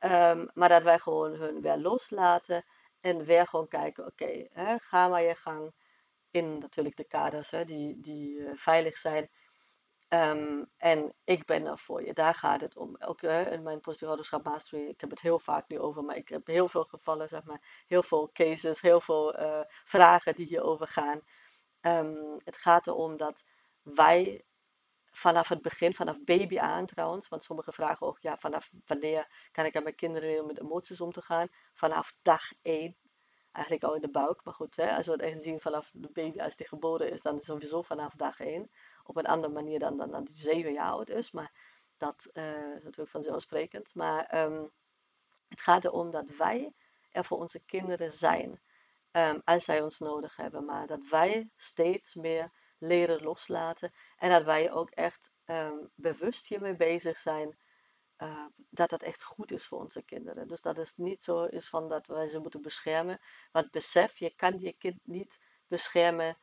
Um, 0.00 0.50
maar 0.52 0.68
dat 0.68 0.82
wij 0.82 0.98
gewoon 0.98 1.34
hun 1.34 1.60
weer 1.60 1.76
loslaten. 1.76 2.64
En 3.00 3.24
weer 3.24 3.46
gewoon 3.46 3.68
kijken, 3.68 4.06
oké, 4.06 4.48
okay, 4.52 4.78
ga 4.78 5.08
maar 5.08 5.22
je 5.22 5.34
gang. 5.34 5.72
In 6.30 6.58
natuurlijk 6.58 6.96
de 6.96 7.04
kaders 7.04 7.50
hè, 7.50 7.64
die, 7.64 8.00
die 8.00 8.38
uh, 8.38 8.50
veilig 8.54 8.96
zijn. 8.96 9.30
Um, 10.08 10.70
en 10.76 11.14
ik 11.24 11.44
ben 11.44 11.66
er 11.66 11.78
voor 11.78 12.04
je, 12.04 12.12
daar 12.12 12.34
gaat 12.34 12.60
het 12.60 12.76
om. 12.76 12.96
Ook 12.98 13.22
in 13.22 13.62
mijn 13.62 13.80
positierouderschap 13.80 14.44
mastery, 14.44 14.88
ik 14.88 15.00
heb 15.00 15.10
het 15.10 15.20
heel 15.20 15.38
vaak 15.38 15.68
nu 15.68 15.78
over, 15.78 16.04
maar 16.04 16.16
ik 16.16 16.28
heb 16.28 16.46
heel 16.46 16.68
veel 16.68 16.84
gevallen, 16.84 17.28
zeg 17.28 17.44
maar, 17.44 17.84
heel 17.86 18.02
veel 18.02 18.30
cases, 18.32 18.80
heel 18.80 19.00
veel 19.00 19.40
uh, 19.40 19.60
vragen 19.84 20.34
die 20.34 20.46
hierover 20.46 20.86
gaan. 20.86 21.20
Um, 21.80 22.40
het 22.44 22.56
gaat 22.56 22.86
erom 22.86 23.16
dat 23.16 23.44
wij 23.82 24.44
vanaf 25.10 25.48
het 25.48 25.62
begin, 25.62 25.94
vanaf 25.94 26.24
baby 26.24 26.58
aan 26.58 26.86
trouwens, 26.86 27.28
want 27.28 27.44
sommige 27.44 27.72
vragen 27.72 28.06
ook, 28.06 28.18
ja, 28.20 28.36
vanaf 28.38 28.70
wanneer 28.86 29.48
kan 29.52 29.64
ik 29.64 29.76
aan 29.76 29.82
mijn 29.82 29.94
kinderen 29.94 30.28
leren 30.28 30.46
met 30.46 30.60
emoties 30.60 31.00
om 31.00 31.12
te 31.12 31.22
gaan? 31.22 31.48
Vanaf 31.74 32.14
dag 32.22 32.42
één, 32.62 32.96
eigenlijk 33.52 33.84
al 33.84 33.94
in 33.94 34.00
de 34.00 34.10
buik, 34.10 34.44
maar 34.44 34.54
goed, 34.54 34.76
hè, 34.76 34.96
als 34.96 35.06
we 35.06 35.12
het 35.12 35.20
echt 35.20 35.42
zien 35.42 35.60
vanaf 35.60 35.90
de 35.92 36.10
baby 36.12 36.40
als 36.40 36.56
die 36.56 36.68
geboren 36.68 37.10
is, 37.12 37.22
dan 37.22 37.38
is 37.38 37.44
sowieso 37.44 37.82
vanaf 37.82 38.14
dag 38.14 38.40
één 38.40 38.70
op 39.08 39.16
een 39.16 39.26
andere 39.26 39.52
manier 39.52 39.78
dan, 39.78 39.96
dan, 39.96 40.10
dan 40.10 40.24
die 40.24 40.36
zeven 40.36 40.72
jaar 40.72 40.90
oud 40.90 41.08
is. 41.08 41.30
Maar 41.30 41.52
dat 41.96 42.30
uh, 42.32 42.76
is 42.76 42.82
natuurlijk 42.82 43.10
vanzelfsprekend. 43.10 43.94
Maar 43.94 44.44
um, 44.44 44.70
het 45.48 45.60
gaat 45.60 45.84
erom 45.84 46.10
dat 46.10 46.36
wij 46.36 46.72
er 47.10 47.24
voor 47.24 47.38
onze 47.38 47.60
kinderen 47.60 48.12
zijn. 48.12 48.60
Um, 49.12 49.40
als 49.44 49.64
zij 49.64 49.82
ons 49.82 49.98
nodig 49.98 50.36
hebben. 50.36 50.64
Maar 50.64 50.86
dat 50.86 51.08
wij 51.08 51.50
steeds 51.56 52.14
meer 52.14 52.52
leren 52.78 53.22
loslaten. 53.22 53.92
En 54.16 54.30
dat 54.30 54.42
wij 54.42 54.72
ook 54.72 54.90
echt 54.90 55.30
um, 55.46 55.90
bewust 55.94 56.46
hiermee 56.46 56.76
bezig 56.76 57.18
zijn. 57.18 57.58
Uh, 58.18 58.46
dat 58.70 58.90
dat 58.90 59.02
echt 59.02 59.22
goed 59.22 59.52
is 59.52 59.66
voor 59.66 59.78
onze 59.78 60.02
kinderen. 60.02 60.48
Dus 60.48 60.62
dat 60.62 60.76
het 60.76 60.92
niet 60.96 61.22
zo 61.22 61.44
is 61.44 61.68
van 61.68 61.88
dat 61.88 62.06
wij 62.06 62.28
ze 62.28 62.38
moeten 62.38 62.62
beschermen. 62.62 63.20
Want 63.52 63.70
besef, 63.70 64.16
je 64.16 64.34
kan 64.34 64.60
je 64.60 64.72
kind 64.72 65.00
niet 65.02 65.38
beschermen 65.66 66.36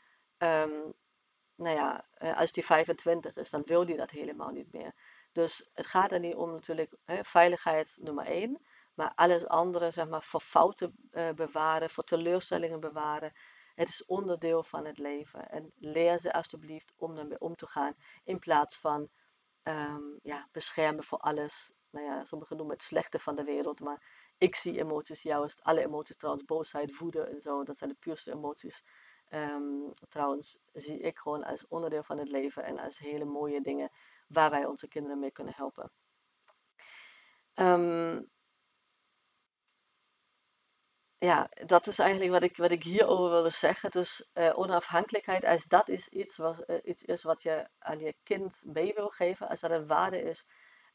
nou 1.56 1.76
ja, 1.76 2.06
eh, 2.14 2.38
als 2.38 2.52
die 2.52 2.66
25 2.66 3.36
is, 3.36 3.50
dan 3.50 3.64
wil 3.66 3.86
die 3.86 3.98
dat 3.98 4.10
helemaal 4.10 4.50
niet 4.50 4.72
meer. 4.72 4.94
Dus 5.32 5.70
het 5.74 5.86
gaat 5.86 6.12
er 6.12 6.20
niet 6.20 6.36
om 6.36 6.52
natuurlijk 6.52 6.96
hè, 7.06 7.24
veiligheid 7.24 7.98
nummer 8.00 8.26
1. 8.26 8.62
Maar 8.94 9.12
alles 9.16 9.48
andere, 9.48 9.92
zeg 9.92 10.08
maar, 10.08 10.24
voor 10.24 10.42
fouten 10.42 10.96
uh, 11.12 11.30
bewaren, 11.30 11.90
voor 11.90 12.04
teleurstellingen 12.04 12.80
bewaren. 12.80 13.34
Het 13.76 13.90
is 13.90 14.06
onderdeel 14.06 14.64
van 14.64 14.86
het 14.86 14.98
leven. 14.98 15.50
En 15.50 15.72
leer 15.76 16.20
ze 16.20 16.34
alsjeblieft 16.34 16.94
om 16.96 17.18
ermee 17.18 17.40
om 17.40 17.56
te 17.56 17.68
gaan. 17.68 17.96
In 18.24 18.40
plaats 18.40 18.78
van 18.78 19.10
um, 19.64 20.20
ja, 20.24 20.48
beschermen 20.52 21.04
voor 21.04 21.18
alles. 21.18 21.72
Nou 21.90 22.06
ja, 22.06 22.26
sommigen 22.26 22.58
noemen 22.58 22.76
het 22.76 22.86
slechte 22.86 23.20
van 23.20 23.36
de 23.36 23.44
wereld. 23.44 23.80
Maar 23.80 24.32
ik 24.38 24.56
zie 24.56 24.80
emoties 24.80 25.22
juist, 25.22 25.64
alle 25.64 25.82
emoties 25.82 26.18
trouwens, 26.18 26.46
boosheid, 26.46 26.98
woede 26.98 27.24
en 27.24 27.42
zo. 27.42 27.64
Dat 27.64 27.78
zijn 27.78 27.90
de 27.90 27.96
puurste 28.00 28.32
emoties. 28.32 28.84
Um, 29.34 29.94
trouwens, 30.10 30.60
zie 30.74 31.00
ik 31.00 31.18
gewoon 31.18 31.44
als 31.44 31.68
onderdeel 31.68 32.04
van 32.04 32.18
het 32.18 32.30
leven 32.30 32.64
en 32.64 32.80
als 32.80 32.98
hele 32.98 33.26
mooie 33.26 33.62
dingen 33.62 33.92
waar 34.28 34.50
wij 34.50 34.66
onze 34.66 34.88
kinderen 34.88 35.20
mee 35.20 35.32
kunnen 35.32 35.54
helpen. 35.56 35.92
Um, 37.56 38.30
ja, 41.18 41.50
dat 41.66 41.88
is 41.88 42.00
eigenlijk 42.00 42.32
wat 42.32 42.44
ik, 42.44 42.58
wat 42.58 42.72
ik 42.72 42.84
hierover 42.84 43.30
wilde 43.30 43.50
zeggen. 43.50 43.92
Dus 43.92 44.30
uh, 44.34 44.58
onafhankelijkheid, 44.58 45.44
als 45.44 45.66
dat 45.66 45.90
is 45.90 46.08
iets, 46.08 46.38
wat, 46.38 46.64
uh, 46.70 46.78
iets 46.84 47.04
is 47.04 47.24
wat 47.24 47.42
je 47.42 47.70
aan 47.80 48.00
je 48.00 48.16
kind 48.24 48.62
mee 48.66 48.94
wil 48.94 49.10
geven, 49.10 49.48
als 49.48 49.60
dat 49.62 49.72
een 49.72 49.88
waarde 49.88 50.22
is, 50.22 50.46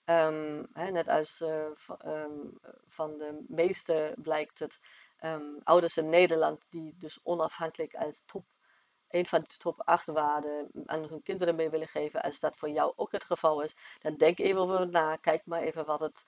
um, 0.04 0.66
hè, 0.72 0.90
net 0.90 1.08
als 1.08 1.40
um, 1.40 2.58
van 2.88 3.18
de 3.18 3.44
meeste 3.48 4.14
blijkt 4.16 4.58
het, 4.58 4.78
um, 5.20 5.60
ouders 5.64 5.96
in 5.96 6.08
Nederland 6.08 6.64
die 6.70 6.94
dus 6.98 7.20
onafhankelijk 7.22 7.94
als 7.94 8.22
top, 8.26 8.44
een 9.08 9.26
van 9.26 9.40
de 9.40 9.56
top 9.56 9.82
8 9.84 10.06
waarden 10.06 10.70
aan 10.86 11.04
hun 11.04 11.22
kinderen 11.22 11.54
mee 11.54 11.70
willen 11.70 11.88
geven, 11.88 12.22
als 12.22 12.40
dat 12.40 12.56
voor 12.56 12.70
jou 12.70 12.92
ook 12.96 13.12
het 13.12 13.24
geval 13.24 13.62
is, 13.62 13.76
dan 13.98 14.16
denk 14.16 14.38
even 14.38 14.60
over 14.60 14.88
na, 14.88 15.16
kijk 15.16 15.46
maar 15.46 15.62
even 15.62 15.84
wat 15.84 16.00
het, 16.00 16.24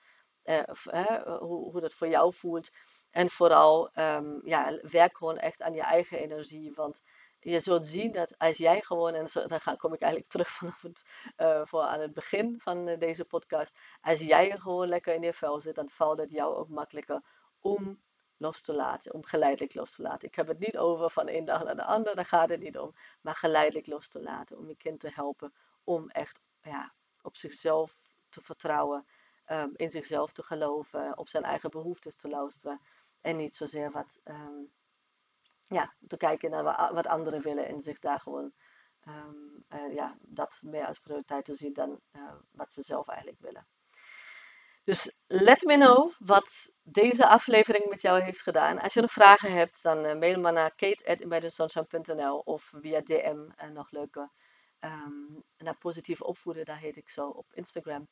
hoe, 1.39 1.71
hoe 1.71 1.81
dat 1.81 1.93
voor 1.93 2.07
jou 2.07 2.33
voelt. 2.33 2.69
En 3.11 3.29
vooral, 3.29 3.89
um, 3.95 4.41
ja, 4.43 4.79
werk 4.81 5.17
gewoon 5.17 5.37
echt 5.37 5.61
aan 5.61 5.73
je 5.73 5.81
eigen 5.81 6.19
energie. 6.19 6.73
Want 6.73 7.01
je 7.39 7.59
zult 7.59 7.85
zien 7.85 8.11
dat 8.11 8.37
als 8.37 8.57
jij 8.57 8.81
gewoon, 8.81 9.13
en 9.13 9.27
dan 9.65 9.77
kom 9.77 9.93
ik 9.93 10.01
eigenlijk 10.01 10.31
terug 10.31 10.49
vanaf 10.49 10.81
het, 10.81 11.03
uh, 11.37 11.61
voor 11.65 11.81
aan 11.81 11.99
het 11.99 12.13
begin 12.13 12.59
van 12.59 12.87
uh, 12.87 12.99
deze 12.99 13.25
podcast. 13.25 13.77
Als 14.01 14.19
jij 14.19 14.59
gewoon 14.59 14.87
lekker 14.87 15.13
in 15.13 15.21
je 15.21 15.33
vel 15.33 15.59
zit, 15.59 15.75
dan 15.75 15.89
valt 15.89 16.19
het 16.19 16.31
jou 16.31 16.55
ook 16.55 16.69
makkelijker 16.69 17.21
om 17.59 18.01
los 18.41 18.61
te 18.61 18.73
laten, 18.73 19.13
om 19.13 19.23
geleidelijk 19.23 19.73
los 19.73 19.95
te 19.95 20.01
laten. 20.01 20.27
Ik 20.27 20.35
heb 20.35 20.47
het 20.47 20.59
niet 20.59 20.77
over 20.77 21.09
van 21.09 21.27
één 21.27 21.45
dag 21.45 21.63
naar 21.63 21.75
de 21.75 21.83
andere, 21.83 22.15
daar 22.15 22.25
gaat 22.25 22.49
het 22.49 22.59
niet 22.59 22.77
om. 22.77 22.95
Maar 23.21 23.35
geleidelijk 23.35 23.87
los 23.87 24.07
te 24.07 24.21
laten, 24.21 24.57
om 24.57 24.67
je 24.67 24.75
kind 24.75 24.99
te 24.99 25.09
helpen 25.13 25.53
om 25.83 26.09
echt 26.09 26.41
ja, 26.61 26.93
op 27.21 27.37
zichzelf 27.37 27.97
te 28.29 28.41
vertrouwen, 28.41 29.05
um, 29.47 29.71
in 29.75 29.91
zichzelf 29.91 30.31
te 30.31 30.43
geloven, 30.43 31.17
op 31.17 31.29
zijn 31.29 31.43
eigen 31.43 31.69
behoeftes 31.69 32.15
te 32.15 32.27
luisteren. 32.27 32.81
En 33.21 33.37
niet 33.37 33.55
zozeer 33.55 33.91
wat, 33.91 34.21
um, 34.23 34.71
ja, 35.67 35.93
te 36.07 36.17
kijken 36.17 36.49
naar 36.49 36.93
wat 36.93 37.07
anderen 37.07 37.41
willen 37.41 37.67
en 37.67 37.81
zich 37.81 37.99
daar 37.99 38.19
gewoon, 38.19 38.53
um, 39.07 39.65
uh, 39.69 39.93
ja, 39.93 40.17
dat 40.21 40.61
meer 40.65 40.85
als 40.85 40.99
prioriteit 40.99 41.45
te 41.45 41.55
zien 41.55 41.73
dan 41.73 41.99
uh, 42.11 42.33
wat 42.51 42.73
ze 42.73 42.81
zelf 42.81 43.07
eigenlijk 43.07 43.39
willen. 43.39 43.67
Dus 44.83 45.15
let 45.27 45.61
me 45.61 45.75
know 45.75 46.11
wat 46.19 46.71
deze 46.83 47.27
aflevering 47.27 47.85
met 47.89 48.01
jou 48.01 48.21
heeft 48.21 48.41
gedaan. 48.41 48.79
Als 48.79 48.93
je 48.93 49.01
nog 49.01 49.11
vragen 49.11 49.53
hebt, 49.53 49.83
dan 49.83 50.05
uh, 50.05 50.15
mail 50.15 50.39
maar 50.39 50.53
naar 50.53 50.75
kate.imaginesunshine.nl 50.75 52.37
of 52.37 52.71
via 52.81 53.01
DM 53.01 53.49
en 53.55 53.73
nog 53.73 53.91
leuke 53.91 54.29
um, 54.79 55.43
naar 55.57 55.77
positieve 55.77 56.23
opvoeden, 56.23 56.65
daar 56.65 56.77
heet 56.77 56.97
ik 56.97 57.09
zo 57.09 57.27
op 57.27 57.45
Instagram. 57.53 58.07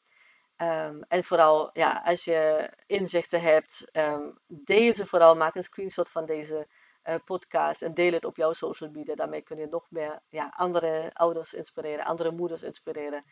Um, 0.58 1.04
en 1.08 1.24
vooral, 1.24 1.70
ja, 1.74 2.02
als 2.06 2.24
je 2.24 2.70
inzichten 2.86 3.42
hebt, 3.42 3.90
um, 3.92 4.40
deel 4.48 4.94
ze 4.94 5.06
vooral. 5.06 5.36
Maak 5.36 5.56
een 5.56 5.64
screenshot 5.64 6.10
van 6.10 6.26
deze 6.26 6.68
uh, 7.04 7.16
podcast 7.26 7.82
en 7.82 7.94
deel 7.94 8.12
het 8.12 8.26
op 8.26 8.36
jouw 8.36 8.54
social 8.54 8.90
media. 8.90 9.16
Daarmee 9.16 9.42
kun 9.42 9.58
je 9.58 9.68
nog 9.68 9.86
meer 9.90 10.20
ja, 10.30 10.54
andere 10.56 11.10
ouders 11.14 11.54
inspireren, 11.54 12.06
andere 12.06 12.32
moeders 12.32 12.64
inspireren. 12.64 13.24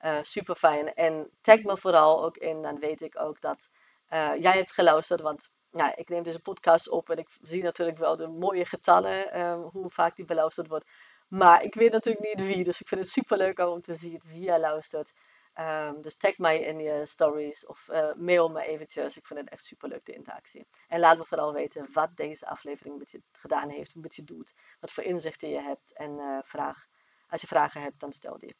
Uh, 0.00 0.18
super 0.22 0.54
fijn. 0.54 0.94
En 0.94 1.30
tag 1.40 1.62
me 1.62 1.76
vooral 1.76 2.24
ook 2.24 2.36
in, 2.36 2.62
dan 2.62 2.78
weet 2.78 3.00
ik 3.00 3.20
ook 3.20 3.40
dat 3.40 3.68
uh, 4.10 4.34
jij 4.38 4.52
hebt 4.52 4.72
geluisterd. 4.72 5.20
Want 5.20 5.50
ik 5.94 6.08
neem 6.08 6.22
deze 6.22 6.40
podcast 6.40 6.88
op 6.88 7.10
en 7.10 7.18
ik 7.18 7.28
zie 7.42 7.62
natuurlijk 7.62 7.98
wel 7.98 8.16
de 8.16 8.26
mooie 8.26 8.64
getallen, 8.64 9.40
um, 9.40 9.62
hoe 9.62 9.90
vaak 9.90 10.16
die 10.16 10.24
beluisterd 10.24 10.68
wordt. 10.68 10.90
Maar 11.28 11.62
ik 11.62 11.74
weet 11.74 11.92
natuurlijk 11.92 12.24
niet 12.24 12.46
wie, 12.46 12.64
dus 12.64 12.80
ik 12.80 12.88
vind 12.88 13.00
het 13.00 13.10
super 13.10 13.36
leuk 13.36 13.58
om 13.58 13.82
te 13.82 13.94
zien 13.94 14.20
wie 14.24 14.42
jij 14.42 14.60
luistert. 14.60 15.12
Um, 15.60 16.02
dus 16.02 16.16
tag 16.16 16.38
mij 16.38 16.60
in 16.60 16.78
je 16.78 17.06
stories 17.06 17.66
of 17.66 17.88
uh, 17.88 18.12
mail 18.14 18.48
me 18.48 18.62
eventjes. 18.66 19.16
Ik 19.16 19.26
vind 19.26 19.40
het 19.40 19.48
echt 19.48 19.64
super 19.64 19.88
leuk, 19.88 20.04
de 20.04 20.12
interactie. 20.12 20.66
En 20.88 21.00
laat 21.00 21.18
me 21.18 21.24
vooral 21.24 21.52
weten 21.52 21.88
wat 21.92 22.16
deze 22.16 22.46
aflevering 22.46 22.98
met 22.98 23.10
je 23.10 23.22
gedaan 23.32 23.68
heeft, 23.68 23.92
wat 23.94 24.16
je 24.16 24.24
doet, 24.24 24.54
wat 24.80 24.92
voor 24.92 25.04
inzichten 25.04 25.48
je 25.48 25.60
hebt. 25.60 25.92
En 25.92 26.42
vraag, 26.44 26.86
als 27.28 27.40
je 27.40 27.46
vragen 27.46 27.80
hebt, 27.80 28.00
dan 28.00 28.12
stel 28.12 28.38
die. 28.38 28.56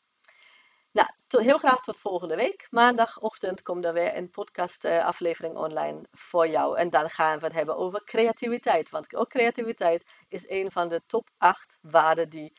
Nou, 0.97 1.45
heel 1.45 1.59
graag 1.59 1.83
tot 1.83 1.99
volgende 1.99 2.37
week. 2.37 2.67
Maandagochtend 2.71 3.63
komt 3.63 3.85
er 3.85 3.93
weer 3.93 4.17
een 4.17 4.31
podcast 4.31 4.85
uh, 4.85 5.05
aflevering 5.05 5.57
online 5.57 6.07
voor 6.11 6.49
jou. 6.49 6.77
En 6.79 6.91
dan 6.91 7.11
gaan 7.11 7.39
we 7.39 7.45
het 7.45 7.55
hebben 7.55 7.77
over 7.77 8.05
creativiteit. 8.05 8.91
Want 8.91 9.15
ook 9.15 9.29
creativiteit 9.29 10.05
is 10.29 10.49
een 10.49 10.71
van 10.71 10.89
de 10.89 11.03
top 11.07 11.29
8 11.37 11.79
waarden 11.81 12.29
die 12.29 12.53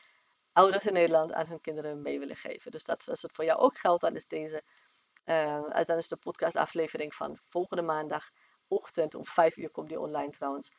ouders 0.52 0.86
in 0.86 0.92
Nederland 0.92 1.32
aan 1.32 1.46
hun 1.46 1.60
kinderen 1.60 2.02
mee 2.02 2.18
willen 2.18 2.36
geven. 2.36 2.70
Dus 2.70 2.84
dat, 2.84 3.08
als 3.08 3.22
het 3.22 3.32
voor 3.34 3.44
jou 3.44 3.58
ook 3.60 3.78
geldt, 3.78 4.00
dan 4.00 4.16
is 4.16 4.26
deze 4.26 4.62
uh, 5.24 5.84
dan 5.84 5.98
is 5.98 6.08
de 6.08 6.16
podcastaflevering 6.16 7.14
van 7.14 7.38
volgende 7.44 7.82
maandagochtend 7.82 9.14
om 9.14 9.26
5 9.26 9.56
uur 9.56 9.70
komt 9.70 9.88
die 9.88 10.00
online 10.00 10.30
trouwens. 10.30 10.72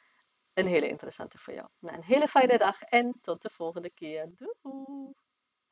Een 0.54 0.68
hele 0.68 0.88
interessante 0.88 1.38
voor 1.38 1.54
jou. 1.54 1.68
Nou, 1.80 1.98
een 1.98 2.04
hele 2.04 2.28
fijne 2.28 2.58
dag 2.58 2.82
en 2.82 3.20
tot 3.22 3.42
de 3.42 3.50
volgende 3.50 3.90
keer. 3.90 4.30
Doei! 4.36 5.29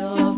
Yo 0.00 0.29